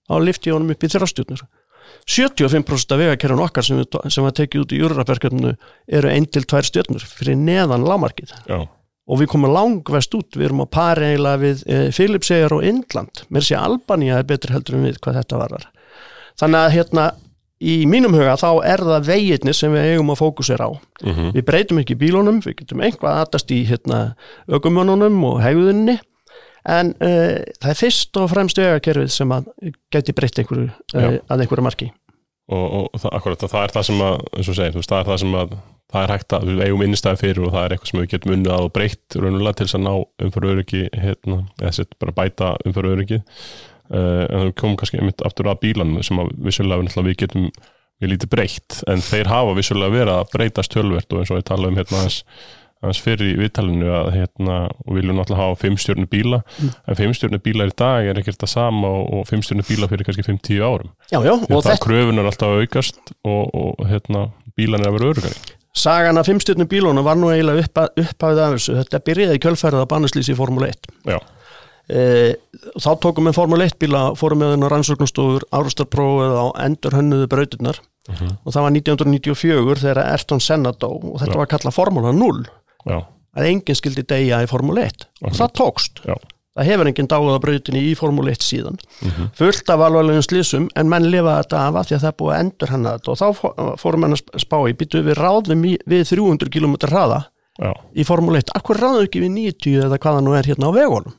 [0.09, 1.45] þá lifti ég honum upp í þrjástjórnur
[2.09, 5.55] 75% af vegakerfun okkar sem, við, sem var tekið út í júrarverkefnu
[6.01, 8.59] eru 1-2 stjórnur fyrir neðan lámarkið Já.
[8.65, 13.25] og við komum langvest út, við erum á pari eiginlega við e, Filipsegar og Indland.
[13.33, 15.69] Mér sé Albania er betri heldur en við hvað þetta varar
[16.39, 17.07] þannig að hérna
[17.59, 20.73] í mínum huga þá er það veginnir sem við eigum að fókusera á.
[21.03, 21.33] Mm -hmm.
[21.35, 24.15] við breytum ekki bílunum, við getum einhvað aðtast í hérna,
[24.47, 25.99] ökumönunum og hegðunni
[26.69, 29.49] en uh, það er fyrst og fremst auðakerfið sem að
[29.91, 31.91] geti breytt einhverju, uh, að einhverju marki.
[32.49, 35.11] Og, og það, akkurat, það er það sem að, eins og segir, veist, það er
[35.11, 37.91] það sem að það er hægt að við eigum innstæði fyrir og það er eitthvað
[37.91, 39.93] sem við getum unnað og breytt raunulega til þess að ná
[40.27, 43.21] umfyrir öryggi hérna, eða sett bara bæta umfyrir öryggi
[43.97, 47.51] en við komum kannski einmitt aftur að bílan sem að vissulega við getum
[47.99, 51.49] mjög lítið breytt en þeir hafa vissulega verið að breytast tölvert og eins og við
[51.51, 52.23] tala um hérna aðeins
[52.79, 56.71] aðeins fyrir í viðtalinu að hérna, og viljum náttúrulega hafa fimmstjörnu bíla Mm.
[56.87, 60.23] en fimmstjörnu bílar í dag er ekkert það sama og, og fimmstjörnu bíla fyrir kannski
[60.27, 64.93] 5-10 árum Já, já, og þetta, kröfun er alltaf aukast og, og hérna, bílan er
[64.93, 68.77] að vera örugari sagan af fimmstjörnum bílunum var nú eiginlega upp, upphafið af þessu.
[68.81, 70.89] Þetta byrjaði kjölfærið að bannislýsi í Formule 1.
[71.07, 71.19] já,
[71.89, 72.35] E,
[72.77, 77.79] þá tókum við Formule 1 bíla, fórum með hennar rannsóknastofur, árastarprófið á endur hönnuðu brautirnar
[78.09, 81.41] og það var 1994 þegar Ayrton Senna dó og þetta Já.
[81.43, 82.43] var kallað Formula 0
[82.89, 82.99] já,
[83.37, 86.05] að enginn skildi deyja í Formule 1 og það tókst.
[86.09, 86.15] já,
[86.59, 88.79] Það hefur enginn á brautinni í Formule 1 síðan.
[89.07, 89.29] Mhm.
[89.39, 92.41] Fullt af alvarlegum slísum en menn lifa þetta af að því að það búið að
[92.43, 95.63] endur hann þetta og þá fó- fórum menn að sp- spá í býtu við ráðum
[95.65, 97.21] í, við 300 km hraða
[97.95, 98.51] í Formule 1.
[98.59, 101.15] Akkur ráðum við ekki við 90 eða hvaða nú er hérna á vegunum?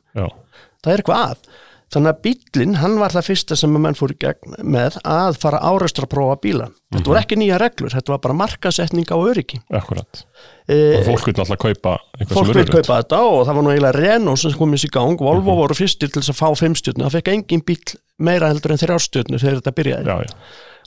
[0.84, 1.50] Það er eitthvað að.
[1.89, 5.39] Þannig að bílinn, hann var það fyrsta sem að menn fór í gegn með að
[5.42, 6.68] fara áreistra að prófa bíla.
[6.94, 9.58] Þetta voru ekki nýja reglur, þetta var bara markasetning á öryggi.
[9.74, 10.22] akkurat
[10.70, 11.96] E, og fólk vil náttúrulega kaupa
[12.30, 12.76] fólk sem vil öruggast.
[12.76, 15.78] kaupa þetta og það var nú eiginlega Renault sem komið sér í gang, Volvo voru
[15.80, 17.80] fyrstir til þess að fá fimmstjörnu, það fekk engin bíl
[18.22, 20.13] meira heldur en þrjárstjörnu þegar þetta byrjaði.
[20.13, 20.36] já, já,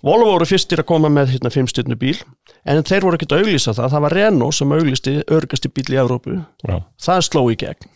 [0.07, 2.15] Volvo voru fyrstir að koma með hérna, fimmstjörnu bíl,
[2.63, 5.99] en þeir voru ekkert að auglýsa það, það var Renault sem auglýsti örgasti bíl í
[5.99, 6.79] Evrópu, já,
[7.09, 7.91] það sló í gegn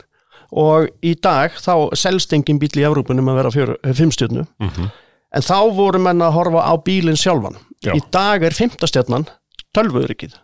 [0.53, 4.91] og í dag þá selst engin bíl í Evrópunum að vera fjör, fimmstjörnu, Mhm.
[5.37, 7.57] en þá voru menn að horfa á bílinn sjálfan.
[7.85, 7.93] Já.
[7.95, 9.27] Í dag er fimmtastjörnan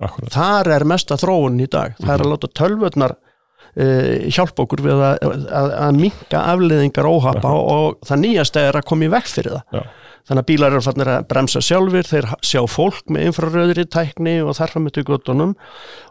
[0.00, 1.94] akkurat Þar er mesta þróun í dag.
[2.00, 7.48] Það er að láta tölvurnar uh, hjálpa okkur við að, að, að minka afleðingar óhappa
[7.56, 9.64] og, og það nýjasta er að koma í vekk fyrir það.
[9.72, 9.82] já,
[10.28, 14.54] Þannig að bílar eru fannir að bremsa sjálfur, þeir sjá fólk með infraröðri tækni og
[14.54, 15.56] þarfum með tökutunum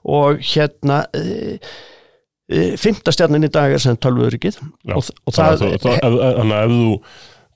[0.04, 0.97] og hérna
[2.51, 4.95] uh, uh, fimmtastjarnin í dag er sem tölvuðryggið já.
[4.95, 6.95] og, og það, þannig að ef þú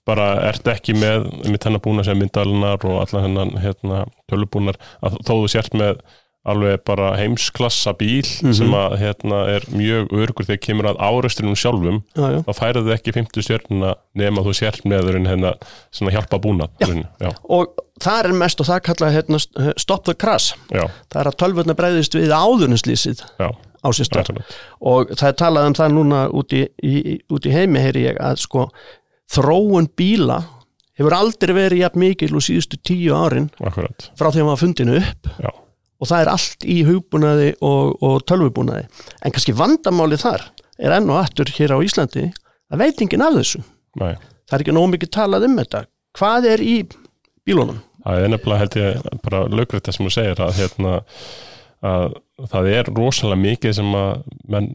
[0.06, 5.18] bara ert ekki með mitt hennar búna sem myndalunar og allan hennan hérna, tölubúnar að
[5.26, 6.04] þó þú sért með
[6.46, 8.54] alveg bara heimsklassa bíl Mhm.
[8.54, 12.40] sem að hérna, er mjög örgur þegar kemur að árestrinum sjálfum já, já.
[12.46, 15.56] þá færðu þið ekki 50 stjörnuna nema þú sért með þurrin hérna,
[15.90, 17.32] svona hjálpa búna já.
[17.50, 19.42] Og það er mest og það kalla hérna,
[19.82, 23.50] stop the crash það er að tölvurnar breyðist við áðunislýsið já,
[23.86, 24.42] á sér stöð
[24.82, 28.20] og það er talað um það núna út í, í, út í heimi heyri ég
[28.22, 28.68] að sko
[29.36, 30.42] þróun bíla
[30.98, 34.10] hefur aldrei verið jafn mikil úr síðustu tíu árin akkurat.
[34.18, 35.32] frá því að maður fundinu upp.
[35.44, 35.52] Já,
[35.96, 38.86] og það er allt í hugbúnaði og, og tölvubúnaði.
[39.24, 40.48] En kannski vandamáli þar
[40.80, 43.62] er enn og aftur hér á Íslandi það veit enginn af þessu.
[44.00, 45.82] Næ það er ekki nóg mikið talað um þetta.
[46.16, 46.76] Hvað er í
[47.48, 47.82] bílunum?
[48.06, 50.94] Það er nefnilega held ég bara lögrætt það sem þú segir að, hérna,
[51.90, 52.18] að
[52.52, 54.72] það er rosalega mikið sem að menn,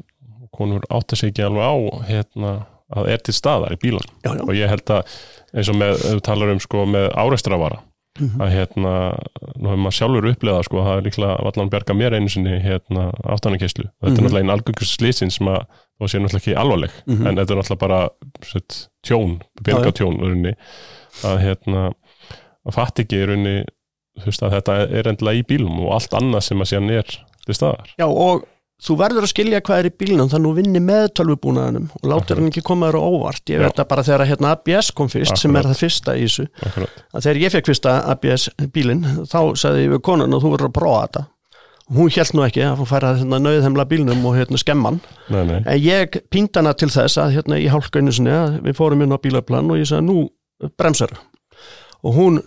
[0.57, 1.75] konur átta sig ekki alveg á
[2.09, 2.55] hérna,
[2.91, 5.13] að er til staðar í bílan já, já, og ég held að
[5.55, 7.81] eins og með, við talar um sko með áreistravara
[8.21, 8.41] Mhm.
[8.43, 8.93] að hérna,
[9.57, 13.05] nú hefur maður sjálfur upplegað sko, það er líklega allan bjarga mér einu sinni hérna
[13.23, 14.19] aftanarkeslu og þetta Mhm.
[14.19, 15.61] er náttúrulega einn algengust slýsin sem að
[16.01, 17.27] það sé náttúrulega ekki alvarleg Mhm.
[17.27, 18.09] en þetta er náttúrulega bara
[18.43, 20.55] sveit, tjón, bjarga tjón rauninni,
[21.23, 21.95] að hérna
[22.67, 23.23] að fatt ekki
[24.19, 27.07] þú veist að þetta er endilega í bílum og allt annað sem að er
[27.51, 27.93] til staðar.
[28.01, 28.47] Já og
[28.81, 32.07] þú verður að skilja hvað er í bílunum þannig að þú vinni með tölvubúnaðinum og
[32.09, 33.43] látir hann ekki koma þér á óvart.
[33.53, 35.75] Ég veit það bara þegar hérna ABS kom fyrst sem er Akkurat.
[35.75, 36.47] það fyrsta í þessu.
[36.65, 37.03] Akkurat.
[37.13, 40.71] að þegar ég fekk fyrsta ABS bílinn þá sagði ég við konan að þú verður
[40.71, 41.25] að prófa þetta.
[41.91, 45.01] Og hún held nú ekki að færa hérna nauðhemla bílnum og hérna skemman.
[45.29, 48.77] Nei, nei, en ég pínt hana til þess að hérna í hálfgöinu sinni að við
[48.79, 50.21] fórum inn á bílaplan og ég sagði nú
[50.79, 51.11] bremsar.
[52.07, 52.39] Og hún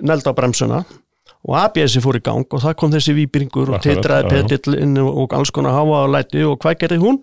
[0.00, 0.80] neld á bremsuna
[1.48, 3.96] og ABS-i fór í gang og það kom þessi výbringur og já.
[4.28, 6.44] petillinn og alls konar háa og læti.
[6.44, 7.22] Og hvað gerði hún?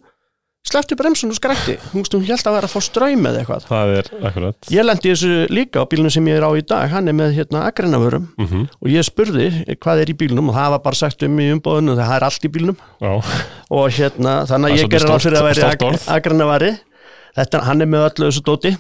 [0.68, 3.68] Slefti bremsun og skrætti hún, hún held að vera að fá ströym eða eitthvað.
[3.70, 4.72] Það er akkurat.
[4.74, 7.38] Ég lendi þessu líka á bílunum sem ég er á í dag, hann er með
[7.38, 9.48] hérna agreinavörum mm og ég spurði
[9.80, 12.44] hvað er í bílunum og það var bara sagt um í umbóðinu það er allt
[12.44, 13.14] í bílunum Já,
[13.70, 16.72] og hérna þannig að ég gerir ráð fyrir að vera
[17.38, 18.74] þetta, hann er með öllu þessu dóti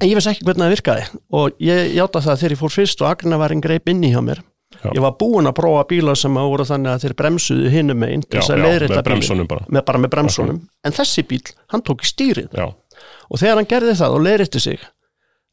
[0.00, 1.06] en ég veist ekki hvernig það virkaði.
[1.40, 4.42] Og ég játa það þegar ég fór fyrst og agreinavarin greip inn í hjá mér
[4.82, 4.90] Já.
[4.92, 7.68] ég var búinn að prófa bíla sem að voru þannig að þeir bremsuðu
[8.56, 9.64] að já leiðrétta með bremsunum bara.
[9.70, 10.58] Með, bara með bremsunum.
[10.84, 11.40] En þessi bíl,
[11.72, 12.50] hann tók í stýrið.
[12.52, 12.66] Já,
[13.30, 14.84] og þegar hann gerði það og leiðrétti sig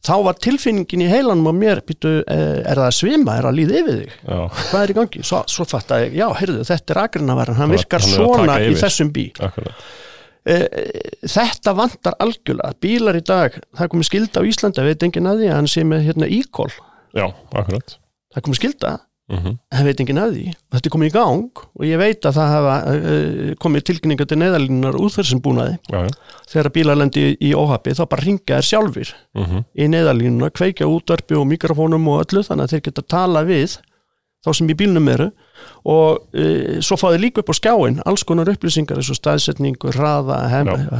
[0.03, 3.59] þá var tilfinningin í heilanum á mér býtu, er það að svima, er það að
[3.59, 4.15] líða yfir þig?
[4.27, 7.63] Já, hvað er í gangi, svo, svo fatt að já, heyrðu, þetta er agrinaværin, hann
[7.69, 9.29] Hann- virkar svona í þessum bíl.
[9.39, 9.71] Akkurat.
[9.71, 10.02] Eh,
[10.43, 12.75] þetta vantar algjörlega.
[12.83, 15.87] Bílar í dag, það komið skilda á Íslanda veit enginn að því að hann sé
[15.87, 16.71] með hérna e-call.
[17.15, 17.97] Já, akkurat.
[18.33, 18.91] Það komið skilda,
[19.31, 20.45] mhm, en veit enginn að því.
[20.57, 24.27] Og þetta er komið í gang og ég veit að það hafa uh, komið tilkynninga
[24.27, 25.77] til neðalínunar úr þessum búnaði.
[25.93, 30.89] Já, já, þegar bílalendi í óhafi þá bara ringa þær sjálfur mhm, í neðalínuna, kveikja
[30.89, 33.77] útvarpi og mikrofónum og öllu þannig að þeir geta tala við
[34.43, 35.29] þá sem í bílnum eru
[35.87, 39.93] og uh, svo fá þeir líka upp á skjáin alls konar upplýsingar eins og staðsetningu,
[39.95, 40.41] raða,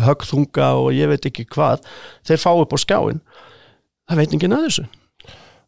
[0.06, 1.84] högþunga og ég veit ekki hvað.
[2.28, 3.22] Þeir fá upp á skjáin
[4.10, 4.88] það veit enginn að þessu.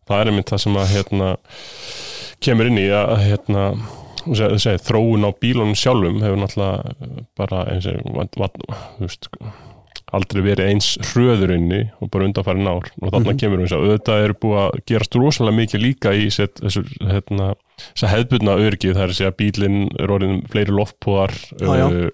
[0.06, 1.30] Það er einmitt það sem að hérna
[2.46, 3.64] kemur inn í að hérna
[4.26, 9.30] seg, seg, þróun á bílunum sjálfum hefur náttúrulega bara eins og þú veist,
[10.15, 13.39] aldrei verið eins hröðurinni og bara undanfærin ár og þarna Mhm.
[13.43, 16.25] kemur eins og auðvitað er búið að gerast rosalega mikið líka í
[16.63, 17.54] þessu hérna,
[17.93, 20.75] þessu hefðbundna örgið það er að bílinn er orðin fleiri
[21.75, 21.86] já.
[21.91, 22.10] uh,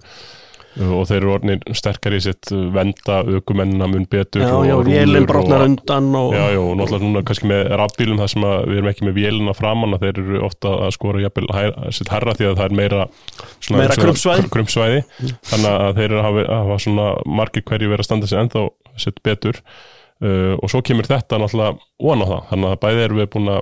[0.80, 5.66] og þeir eru orðin sterkari í sitt venda aukumennina mun betur já, já, og- brotnar
[5.66, 9.08] undan og Já, já, og náttúrulega núna kannski með rafbílum þar sem við erum ekki
[9.10, 12.56] með vélina framan að þeir eru ofta að skora jafnvel hæ- sitt herra því að
[12.62, 13.02] það er meira
[13.60, 14.46] svona, Meira krumpsvæði.
[14.48, 15.04] kr- krumpsvæði.
[15.52, 18.64] þannig að þeir eru að hafa, hafa svona margir hverju verið að standa sig ennþá
[18.98, 19.60] sitt betur
[20.24, 23.52] uh, og svo kemur þetta náttúrulega von á það, þannig að bæði erum við búin
[23.58, 23.62] að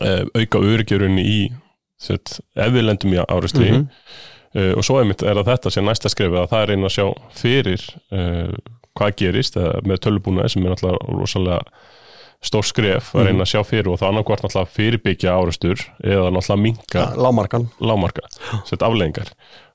[0.00, 1.38] uh, auka öryggjörunni í
[2.00, 3.86] sitt, ef við lendum í áristri Mhm.
[4.56, 6.96] Uh, og svo einmitt er að þetta sé næsta skrefið að það er einn að
[6.96, 8.56] sjá fyrir uh,
[8.96, 11.60] hvað gerist með tölubúnaði sem er náttúrulega rosalega
[12.44, 16.62] stór skref að reyna að sjá fyrir og það annarkvart náttúrulega fyrirbyggja árastur eða náttúrulega
[16.62, 18.26] minka ja, lámarkan lámarka,
[18.68, 19.32] sett afleðingar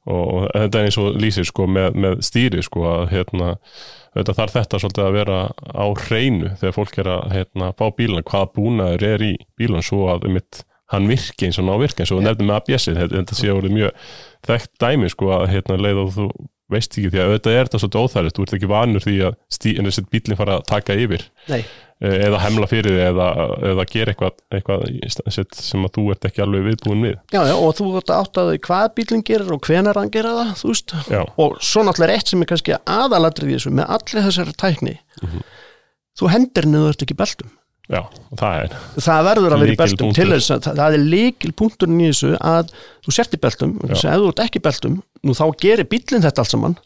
[0.09, 3.55] og, þetta er eins og lýsir sko með, með stýri sko að hérna
[4.15, 8.25] þetta þarf þetta svolítið að vera á hreinu þegar fólk er að hérna, fá bíluna
[8.27, 12.13] hvaða búnaður er í bílun svo að mitt, hann virki eins og ná virki eins
[12.13, 14.09] og nefnum með ABS-ið, þetta, þetta sé orðið mjög
[14.47, 16.25] þekkt dæmi sko að hérna leið og þú
[16.71, 19.39] veist ekki því að auðvitað er þetta svolítið óþærið, þú ert ekki vanur því að
[19.51, 19.71] stí,
[20.11, 21.59] bílinn fara að taka yfir Nei,
[21.99, 23.27] eh, eða hemla fyrir þig eða,
[23.71, 27.17] eða gera eitthvað, eitthvað sem að þú ert ekki alveg viðbúin við.
[27.35, 30.71] Já, já, og þú átt að hvað bílinn gerir og hvenar hann gera það, þú
[30.71, 30.95] veist.
[31.11, 34.95] Já, og svo náttúrulega eitt sem er kannski aðalatrið í þessu með allir þessari tækni.
[35.21, 35.43] Mhm.
[36.21, 37.51] þú hendir þú ert ekki beltum
[37.89, 38.01] já,
[38.39, 41.51] það er það verður að vera í beltum til þess að það, það er líkil
[41.57, 44.65] punkturinn í þessu að þú sért í beltum, þess að ef þú ert ekki í
[44.69, 46.79] beltum nú þá gerir bílinn þetta allt saman.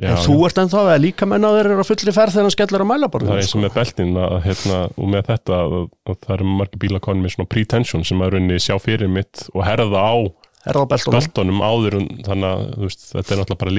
[0.00, 2.46] Já, en þú ert ennþá að líka menn á þeir eru á fulli ferð þegar
[2.46, 5.58] hann skellir á það mælaborðinu er eins og með beltin að, hérna, og með þetta
[5.58, 5.74] að,
[6.08, 9.42] að það eru margir bíla konum með svona pretension sem að raunni sjá fyrir mitt
[9.52, 10.16] og herða er það á
[10.66, 11.16] beltunum?
[11.16, 11.94] Beltunum áður
[12.26, 13.72] þannig að veist, þetta er náttúrulega bara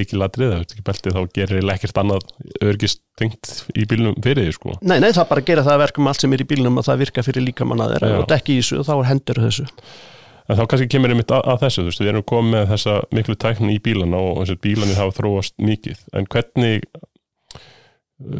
[0.48, 2.32] er ekki beltið þá gerir ekkert annað
[2.65, 4.78] örgist tengt í bílnum fyrir því sko.
[4.82, 7.04] Nei, nei, það bara gera það að verkum allt sem er í bílnum að það
[7.04, 8.17] virka fyrir líkamann að þeirra Já.
[8.24, 9.67] og ekki í þessu og þá er hendur þessu.
[10.50, 12.98] En þá kannski kemur einmitt að, að þessu, þú veist, við erum komið með þessa
[13.13, 17.06] miklu tækni í bílana og þessi bílanir hafa þróast mikið, en hvernig uh,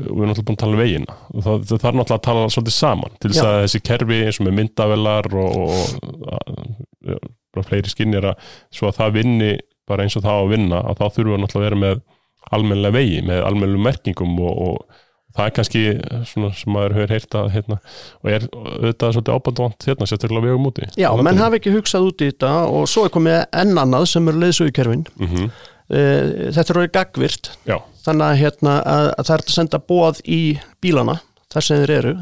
[0.10, 2.26] og við erum náttúrulega búin að tala um vegina og það, það þarf náttúrulega að
[2.26, 7.22] tala svolítið saman til þess að þessi kerfi eins og með myndavelar og, og ja,
[7.56, 9.52] bara fleiri skinnir að svo að það vinni
[9.90, 12.04] bara eins og það á að vinna að þá þurfum við náttúrulega að vera með
[12.52, 15.02] almennilega vegi, með almennilegum merkingum og, og
[15.36, 15.84] það er kannski
[16.28, 17.78] svona sem maður hefur heyrt að hérna,
[18.22, 20.88] og er auðvitað svolítið ábandvant hérna, sérstaklega vegum úti.
[21.00, 24.32] Já, menn hafa ekki hugsað út í þetta og svo er komið enn annað sem
[24.32, 25.06] eru leiðsögukerfin.
[25.22, 25.52] Mm
[25.92, 30.22] Þetta er orðið gagvirt Já, þannig að, hérna, að, að það er að senda bóð
[30.24, 30.40] í
[30.84, 31.18] bílana
[31.52, 32.14] þar sem þeir eru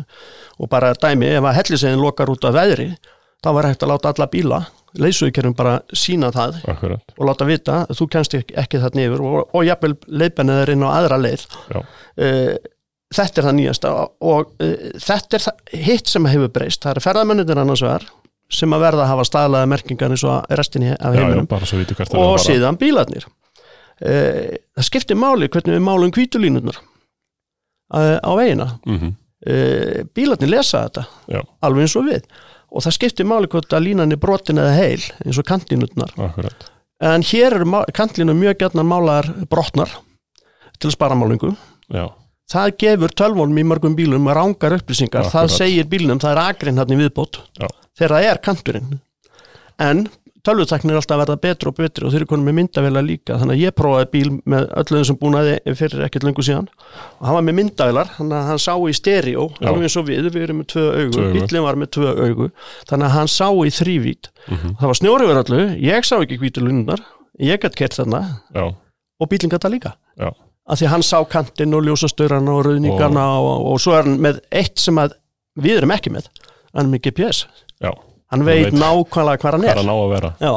[0.57, 2.87] og bara dæmi ef að hellisegin lokar út af veðri
[3.43, 4.59] þá var hægt að láta alla bíla
[4.97, 7.13] leiðsögukerfin bara sína það akkurat.
[7.17, 10.73] og láta vita að þú kennst ekki, ekki þarna yfir og, og jafnvel leiðbennið er
[10.73, 11.45] inn á aðra leið.
[11.69, 11.81] Já.
[12.17, 12.55] Eh,
[13.15, 13.91] þetta er það nýjasta
[14.29, 18.05] og uh, þetta er það, hitt sem hefur breyst það er ferðamennir annars vegar
[18.53, 21.65] sem að verða að hafa staðlaða merkingar eins og restinni af já, já, heiminum það
[21.65, 23.25] er og síðan bílarnir.
[23.99, 29.15] Uh, það skiptir máli hvernig við málum kvítulínurnar uh, á veginna Mhm,
[29.49, 31.41] uh, bílarnir lesa þetta Já.
[31.65, 32.29] alveg eins og við
[32.71, 36.69] og það skiptir máli hvort að línan er brotin eða heil eins og kantlínurnar akkurat.
[37.01, 39.89] En hér eru kantlínur mjög gætna málar brotnar
[40.79, 41.53] til að spara málingu
[41.89, 42.05] já,
[42.51, 45.33] það gefur tölvónum í mörgum bílum rángar upplýsingar, Akkurat.
[45.33, 47.41] það segir bílnum það er agrinn hann í viðbót.
[47.59, 47.67] Já.
[47.99, 48.99] þegar það er kanturinn.
[49.79, 50.07] En
[50.47, 53.37] tölvutaknir er alltaf að verða betri og betri og þeir eru konum með myndavela líka.
[53.41, 56.67] Þannig að ég prófaði bíl með öllu þessum búnaði fyrir ekkert lengur síðan.
[57.19, 60.29] Og hann var með myndavelar, þannig að hann sá í stereo alveg eins og við,
[60.33, 62.49] við erum með tvö augu, bílinn var með tvö augu
[62.89, 64.75] þannig að hann sá í þrývít Mhm.
[64.79, 67.01] það var snjóri yfir öllu, ég sá ekki hvítulunar
[67.39, 68.21] ég gætt kert þarna
[68.55, 68.63] já,
[69.19, 69.91] og bílinn gætt það líka.
[70.17, 70.31] Já,
[70.69, 74.39] að því hann sá kantinn og ljósastöðrana og rauðningana og, og, svo er hann með
[74.51, 75.13] eitt sem að
[75.59, 76.31] við erum ekki með
[76.73, 77.45] hann með GPS,
[77.83, 77.91] já
[78.29, 79.77] hann veit, veit nákvæmlega hvað hann hvað er.
[79.77, 80.33] er að ná að vera.
[80.39, 80.53] Já,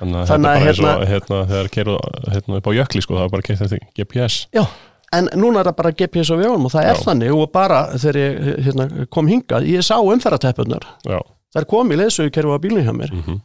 [0.00, 1.96] þannig að þetta að er bara eins og hérna- hérna, þegar keru
[2.34, 4.64] hérna, upp á jökli sko, það er bara keitt þetta GPS já
[5.10, 7.02] En núna er það bara GPS á vegunum og það er Já.
[7.02, 11.18] þannig og bara þegar ég hérna, kom hingað, ég sá umferðateppunar já,
[11.50, 13.14] það er komið leysögukerfi á bílunum hjá mér.
[13.16, 13.40] Mm -hmm.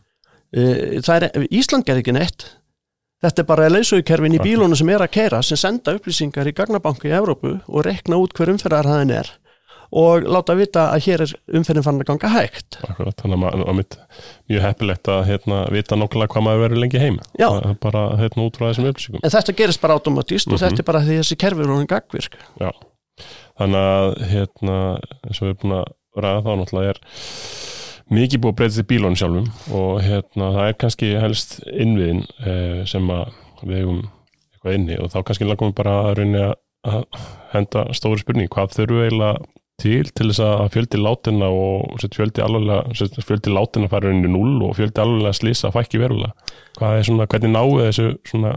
[0.55, 2.45] Er, Ísland gerði ekki neitt.
[3.23, 7.09] Þetta er bara leysögukerfin í bílunum sem er að keira sem senda upplýsingar í gagnabanku
[7.09, 9.31] í Evrópu og rekna út hver umferðar það er
[9.91, 12.77] og láta vita að hér er umferðin fann að ganga hægt.
[12.89, 13.97] Akkurat, þannig að maður mitt
[14.49, 17.47] mjög heppilegt að hérna, vita nokkula hvað maður verið lengi heim Já.
[17.61, 19.21] Er bara hérna, út frá þessum upplýsingum.
[19.23, 20.63] En þetta gerist bara automatist og Mhm.
[20.65, 22.71] þetta er bara því þessi kerfi er honum gagvirk Já,
[23.59, 24.77] þannig að hérna,
[25.25, 25.85] eins og við erum búin að
[26.25, 26.99] ræða þá náttúrulega er
[28.15, 32.85] mikið búið að breyta til bílunum sjálfum og hérna, það er kannski helst innviðin eh,
[32.85, 33.31] sem að
[33.65, 34.01] við hefum
[34.53, 37.05] eitthvað inni og þá kannski langum við bara að að
[37.55, 39.39] henda stóri spurning, hvað þurfum við eiginlega
[39.81, 44.77] til til þess að fjöldi látina og fjöldi alveg fjöldi látina fara í null og
[44.77, 46.31] fjöldi alveg slýsa fækki verulega.
[46.79, 48.55] Hvað er svona, hvernig náu þessu svona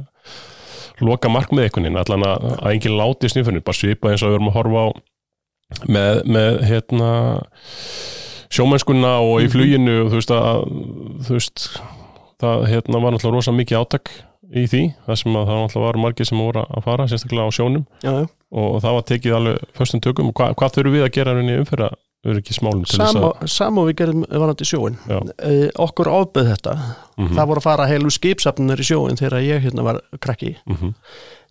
[1.04, 4.32] loka markmið einhvern veginn, allan að, að enginn láti í snýfunni, bara svipa eins og
[4.32, 4.88] við erum að horfa á
[5.86, 7.10] með, með hérna
[8.48, 10.64] sjómennskuna og í fluginu og þú veist að
[11.28, 11.68] þú veist,
[12.42, 14.12] það hérna var náttúrulega rosa mikið átak
[14.48, 17.56] í því, það sem að það náttúrulega var margir sem voru að fara, sérstaklega á
[17.58, 17.86] sjónum.
[18.02, 18.28] Já, já.
[18.52, 20.30] Og það var tekið alveg förstum tökum.
[20.30, 23.78] Og hva, hvað þurfum við að gera henni umfyrir öryggi smálum til þess að sam
[23.78, 25.18] og við gerum varandi sjóin Já.
[25.22, 26.72] uh, okkur ábyrð þetta.
[27.18, 27.34] Mhm.
[27.36, 30.56] það voru að fara heilu skipsafnir í sjóin þegar ég hérna var krakki.
[30.66, 30.94] Mhm.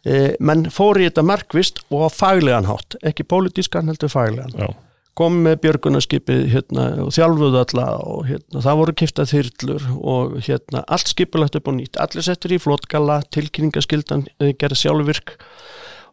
[0.07, 4.51] uh, menn fór í þetta markvist og á faglegan hátt, ekki pólitískan heldur faglegan.
[4.57, 4.75] Já,
[5.17, 10.83] kom með björgunarskipið hérna, og þjálfuðu alla og hérna, það voru kiftað þyrlur og hérna,
[10.88, 11.97] allt skipulagt upp og nýtt.
[11.97, 15.38] Allir settur í flotgalla, tilkynningaskildan uh, gerði sjálfvirk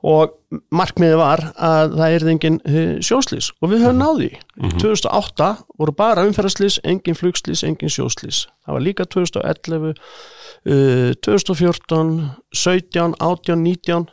[0.05, 0.35] og
[0.77, 4.77] markmiðið var að það er engin uh, sjóslís og við höfum náði Mhm.
[4.79, 5.47] 2008
[5.81, 13.65] voru bara umferðarslís, engin flugslís, engin sjóslís það var líka 2011 uh, 2014 17, 18,
[13.65, 14.07] 19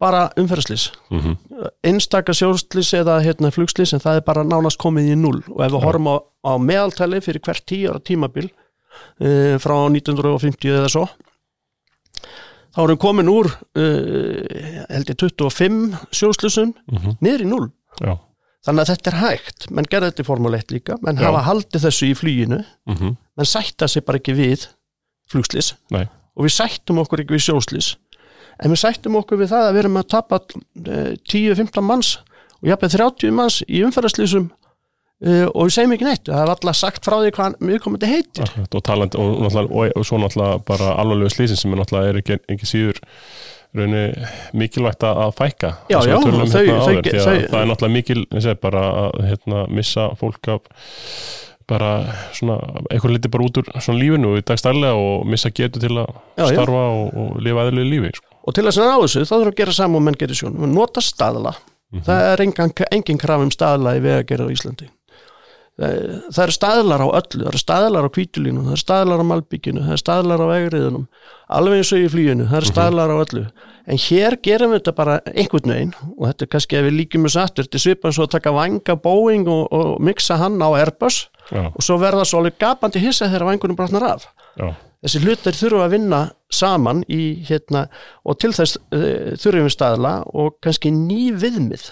[0.00, 1.36] bara umferðarslís mhm,
[1.86, 5.70] einstaka sjóslís eða hérna, flugslís en það er bara nánast komið í null og ef
[5.74, 5.84] við Já.
[5.86, 6.16] horfum á,
[6.48, 11.06] á meðaltali fyrir hvert tíu ára tímabil uh, frá 1950 eða svo
[12.74, 17.68] þá erum komin úr uh, held ég 25 sjóslísum mhm, niður í null
[18.02, 18.16] já,
[18.66, 20.96] þannig að þetta er hægt, menn gerði þetta í Formule 1 líka.
[21.04, 21.28] Menn Já.
[21.28, 24.68] hafa haldið þessu í flýinu mhm, menn sætta sig bara ekki við
[25.30, 27.94] flugslís nei, og við sættum okkur ekki við sjóslís
[28.62, 32.12] en við sættum okkur við það að við erum að tapa eh, 10-15 manns
[32.60, 34.50] og jafnveg 30 manns í umferðarslýsum
[35.24, 36.24] uh, og við segjum ekki neitt.
[36.28, 38.44] Það er alltaf sagt frá því hvað við komum til heitir.
[38.46, 42.38] Akkurat, og talandi og, og, og svo náttúrulega bara alvarlegu slísin sem er náttúrulega ekki,
[42.54, 43.00] ekki síður
[43.74, 44.04] raunni
[44.54, 45.70] mikilvægt að fækka.
[45.90, 49.24] Já, já, tölum þau- hérna þau- áður, þau- það er náttúrulega mikil segi, bara að
[49.32, 50.60] hérna, missa fólk af
[51.66, 51.90] bara
[52.36, 52.58] svona
[52.92, 56.44] eitthvað liti bara út úr svona lífinu í dagstælega og missa getu til að Já,
[56.52, 58.26] starfa og, lifa eðlilegu lífi sko.
[58.44, 60.58] og til að ná þessu þá þurfum við að gera saman og menn gerir sjónum.
[60.66, 61.54] Við nota staðla,
[61.94, 62.02] Mhm.
[62.04, 64.88] það er engin, engin kraf um staðla í vegagerð á Íslandi
[65.80, 69.82] það, eru staðlar á öllu það eru staðlar á kvítulínu, það eru staðlar á malbygginu
[69.84, 71.06] það eru staðlar á vegriðunum
[71.54, 73.44] alveg eins og í flýinu, það eru staðlar á öllu.
[73.84, 77.26] En hér gerum við þetta bara einhvern veginn og þetta er kannski ef við líkjum
[77.28, 80.68] þessu aftur þetta er svipað svo að taka vanga Boeing og, og mixa hann á
[80.72, 81.18] Airbus
[81.50, 84.26] já, og svo verða svo alveg gapandi hissa þegar vangunum brotnar af.
[84.56, 84.72] Já,
[85.04, 87.86] þessi hlutir þurfa að vinna saman í hérna
[88.24, 91.90] og til þess uh, þurfum við staðla og kannski ný viðmið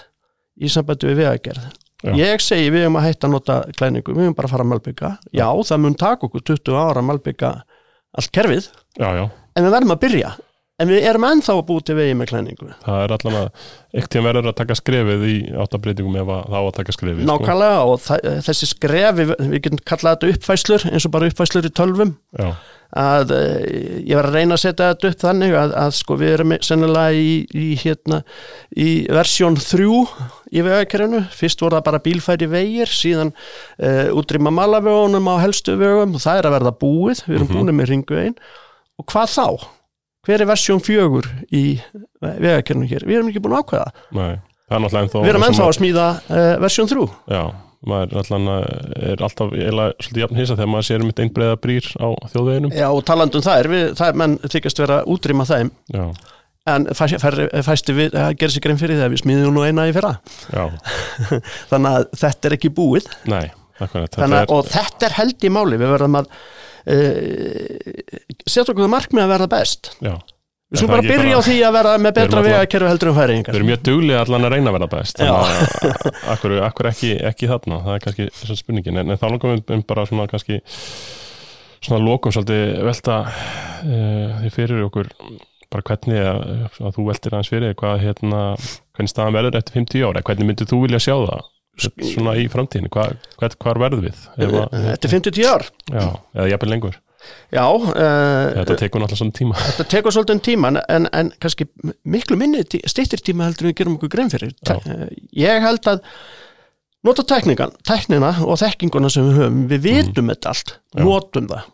[0.63, 2.13] í sambandi við vegagerð Já.
[2.19, 4.71] ég segi við höfum að hætta að nota klæningu, við höfum bara að fara að
[4.73, 7.51] malbygga já, það mun taka okkur 20 ára að malbygga
[8.19, 8.65] allt kerfið,
[8.99, 9.23] já, já.
[9.55, 10.33] En við verðum að byrja.
[10.81, 14.15] En við erum ennþá að búið til vegi með klæningu það er allan að ekkert
[14.25, 17.27] verður að taka skrefið í áttabreitingum ef að þá að taka skrefið sko.
[17.29, 21.69] nákvæmlega og þa- þessi skref við, við getum kallað þetta uppfæslur eins og bara uppfæslur
[21.69, 22.15] í tölvum.
[22.41, 22.49] Já,
[22.93, 23.53] að uh,
[24.05, 27.13] ég var að reyna að setja þetta upp þannig að, að sko við erum sennilega
[27.17, 28.19] í, í hérna
[28.77, 29.87] í versjón 3
[30.53, 36.13] í vegakerfinu, fyrst voru það bara bílfæri vegir, síðan uh, útrýma malavögunum á helstu vögum
[36.13, 37.57] og það er að verða búið, við erum Mhm.
[37.57, 38.35] búin með ringu einn
[39.01, 39.47] og hvað þá?
[40.23, 41.63] Hver er versjón 4 í
[42.21, 43.03] vegakerfinu hér?
[43.09, 44.37] Við erum ekki búin að ákveða nei,
[44.69, 47.43] það er náttúrulega ennþá við erum ennþá að- að smíða uh, versjón 3 Já,
[47.89, 51.89] maður allan er alltaf eiginlega svolítið jafn hissa þegar maður sér um eitt einbreiða brýr
[51.99, 52.75] á þjóðveginum.
[52.77, 55.71] Já, og talandum það er, við, það er menn þykast vera útrýma þeim.
[55.93, 56.05] Já,
[56.73, 59.87] en fæ- fær- fæsti við að gera sér grein fyrir þegar við smíðum nú eina
[59.89, 60.13] í fyrra.
[60.53, 60.63] Já,
[61.73, 63.09] þannig að þetta er ekki búið.
[63.31, 63.45] Nei
[63.83, 64.15] akkurat,
[64.53, 65.75] og þetta er held í máli.
[65.81, 66.27] Við verðum að
[66.93, 69.91] uh, setja okkur það markmið að verða best.
[70.03, 70.15] Já
[70.73, 73.13] við það bara byrja á því að verða með Við betra alla- vegakerfi heldur en
[73.13, 76.89] Við færingar erum mjög duglega allan að reyna að vera best þannig að akkur, akkur
[76.91, 77.79] ekki, ekki þarna?
[77.85, 78.99] Það er kannski svona spurningin.
[79.03, 80.59] En, en þá langum við um bara svona kannski
[81.83, 85.09] svona lokum svolítið velta uh, því fyrir okkur
[85.73, 86.43] bara hvernig að,
[86.85, 88.41] að þú veltir aðeins fyrir hvað hérna
[88.93, 91.49] hvernig staðan verður eftir 50 ára, hvernig myndir þú vilja sjá það?
[91.81, 94.19] Svona í framtíðinu, hvað, hvað, verður við?
[94.37, 95.63] Ef að, Þetta er 50 ár?
[95.89, 96.03] Já,
[96.37, 96.99] eða jafnvel lengur
[97.53, 99.55] Já, uh, þetta tekur náttúrulega svona tíma.
[99.67, 101.67] þetta tekur svolítið um tíma en, en kannski
[102.05, 104.53] miklu minni styttir tíma heldur við gerum okkur grein fyrir.
[104.65, 104.75] Já.
[104.89, 105.07] Eh,
[105.43, 106.01] Ég held að
[107.03, 110.99] nota tekningan, teknina og þekkinguna sem við höfum, við vitum þetta allt Mhm.
[110.99, 111.03] Já.
[111.05, 111.69] notum það.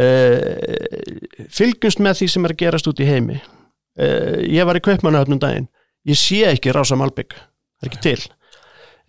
[0.00, 3.38] Uh, fylgjumst með því sem er að gerast út í heimi.
[4.00, 5.66] Uh, ég var í kaupmannahöfnum daginn.
[6.08, 8.20] Ég sé ekki Rása Malbygg það er ekki til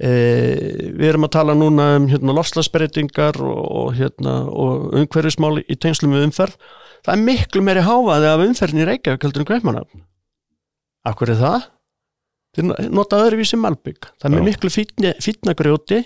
[0.02, 6.30] við erum að tala núna um hérna, lofslagsbreytingar og, hérna, og umhverfismál í tengslum við
[6.30, 6.56] umferð
[7.02, 10.08] það er miklu meiri háfaði af umferðin í Reykjavík heldur en kaupmannahöfn
[11.10, 11.70] Akkur er það?
[12.54, 14.46] Þeir nota öðruvísi Malbygg það er Já.
[14.50, 16.02] miklu fínna grjóti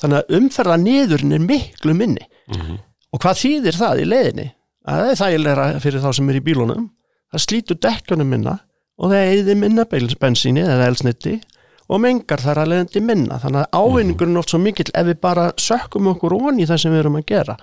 [0.00, 2.78] þannig að umferða niðurinn er miklu minni mm
[3.14, 4.46] Og hvað þýðir það í leiðinni?
[4.88, 6.88] Að það er þægilega fyrir þá sem er í bílunum.
[7.32, 8.54] Það slítur dekkjunum minna
[8.98, 11.38] og það eyði minna bensíni eða elsniti
[11.88, 13.40] og mengar þar að leiðandi minna.
[13.42, 16.82] Þannig að ávinningurinn er oft svo mikill ef við bara sökkum okkur ón í það
[16.84, 17.56] sem við erum að gera.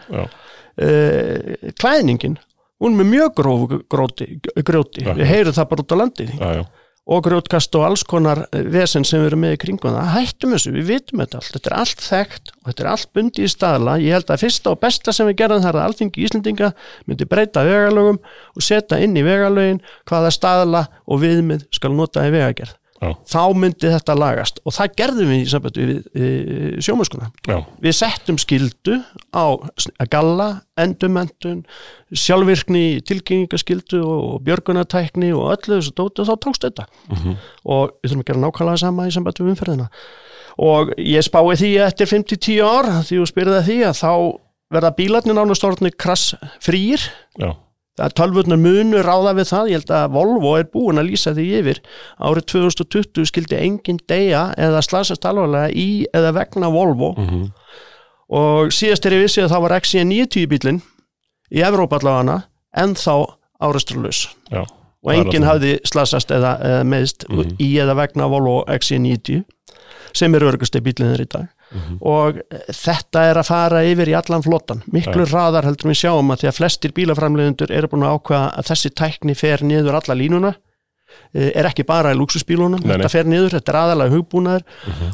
[0.75, 2.39] Uh, klæðningin,
[2.83, 4.31] hún er með mjög grófu gróti,
[4.65, 5.05] grjóti.
[5.05, 6.65] Við heyrum það bara út á landi já, já,
[7.05, 10.55] og grjótkast og alls konar eh, vesen sem við erum með í kringum það, hættum
[10.55, 13.51] þessu, við vitum þetta allt, þetta er allt þekkt og þetta er allt bundið í
[13.53, 16.71] staðla, ég held að fyrsta og besta sem við gerðum þar að alþingi Íslendinga
[17.05, 22.33] myndi breyta vegalögum og setja inn í vegalögin hvaða staðla og viðmið skal nota í
[22.33, 22.73] vegagerð
[23.29, 24.61] þá myndi þetta lagast.
[24.65, 26.29] Og það gerðum við í sambandi við e,
[26.85, 28.99] sjómuskuna já, við settum skildu
[29.35, 30.49] á að galla,
[30.79, 31.63] endumendun
[32.15, 36.87] sjálfvirkni, tilkynningaskildu og björgunatækni og öllu þessu dóti og þá tókst þetta.
[37.11, 37.35] Mhm.
[37.65, 39.89] og við þurfum að gera nákvæmlega sama í sambandi við umferðina.
[40.65, 44.11] Og ég spái því að eftir 5-10 ár því þú spyrði því að þá
[44.73, 46.33] verða bílarnir nánast orðinni krass
[46.63, 47.01] frýr
[47.37, 47.51] já,
[47.95, 51.31] það er tölvurnar munu ráða við það, ég held að Volvo er búin að lýsa
[51.37, 51.79] því yfir.
[52.19, 57.13] Árið 2020 skildi engin deyja eða slasast alvarlega í eða vegna Volvo.
[57.17, 57.45] Mhm,
[58.35, 60.81] og síðast er ég vissi að það var XC90 bílinn
[61.53, 62.43] í Evrópa allavega
[62.75, 63.13] en þá
[63.63, 67.55] árestralaus já, og enginn hafði slasast eða, eða meðst Mhm.
[67.61, 69.43] í eða vegna Volvo XC90
[70.15, 71.51] sem er örgusti bílinnir í dag.
[71.75, 71.95] Mhm.
[72.05, 74.83] og eh, þetta er að fara yfir í allan flottan.
[74.93, 78.69] Miklu hraðar heldur við sjáum að því að flestir bílaframleðendur eru búin að ákveða að
[78.69, 80.53] þessi tækni fer niður alla línuna
[81.35, 84.63] er ekki bara í luxusbílunum þetta fer niður, þetta er aðalega hugbúnaður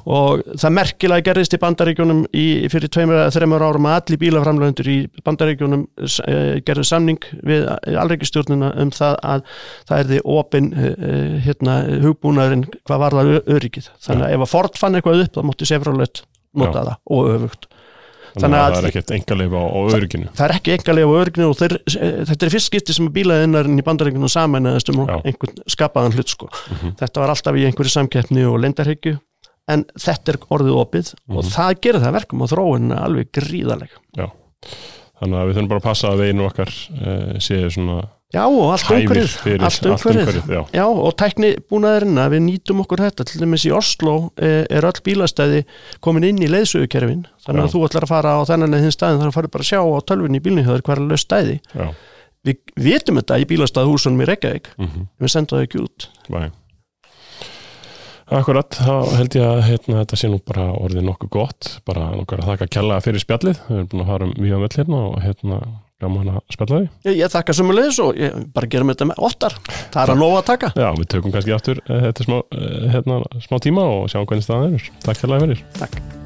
[0.06, 5.86] og það merkilega gerðist í bandaríkjunum í, fyrir tveimur árum að allir bílaframleðendur í bandaríkjunum
[5.88, 7.68] uh, gerðu samning við
[8.02, 9.46] alreikistjórnuna um það að
[9.90, 13.92] það er því opin uh, hérna, hugbúnaðurinn hvað var það öryggið.
[14.06, 16.26] Þannig að ef að Ford fann eitthvað upp þá mótti Chevrolet
[16.58, 17.72] nota það og öfugt
[18.36, 21.14] þannig að að- það er ekkert engaleifa á, á örygginu það er ekki engalega á
[21.22, 25.60] örygginu og þeir, eh, þetta er fyrst skipti sem bílaðinarinn í bandaríkjunum samanæðast um einhvern
[25.68, 26.48] skapaðan hlut sko.
[26.72, 26.96] Mhm.
[27.02, 29.20] þetta var alltaf í einhverju samkeppni og lendarhyggju
[29.68, 33.32] en þetta er orðið opið og það gerir það að verkum og þróun er alveg
[33.32, 34.28] gríðaleg já,
[35.22, 38.00] þannig að við þurfum bara að passa að veginu okkar uh, séu svona
[38.32, 40.52] já og allt umhverfið allt umhverfið.
[40.74, 44.88] já, og tækni búnaðurinn að við nýtum okkur þetta, til dæmis í Oslo eh, er
[44.88, 45.66] öll bílastæði
[46.04, 47.74] komin inn í leiðsögukerfin, þannig að Já.
[47.76, 49.82] þú ætlar að fara á þennan eða hinn staðin, þannig að fara bara að sjá
[49.84, 51.60] á tölvunni í bílnihjöður hver er löst stæði.
[51.76, 51.92] já,
[52.42, 55.06] Við vitum þetta í bílastæðhúsunum í Reykjavík, mhm.
[55.22, 56.08] Við sendum það ekki út.
[56.34, 56.50] Nei.
[58.32, 61.68] Akkurat, þá held ég að hérna, þetta sé nú bara orðið nokkuð gott.
[61.84, 63.58] Bara nokkar að þakka kjallaða fyrir spjallið.
[63.68, 65.58] Við erum búin að fara um við öll hérna og hérna
[66.02, 69.58] gaman að spjalla því Ég, ég þakka sumulegis og ég bara gerum þetta með ottar.
[69.94, 70.72] Það er að nóga að taka.
[70.78, 74.48] Já, við tökum kannski aftur eh, þetta smá, eh, hérna, smá tíma og sjáum hvernig
[74.48, 76.21] staðan er Takk fyrir Takk.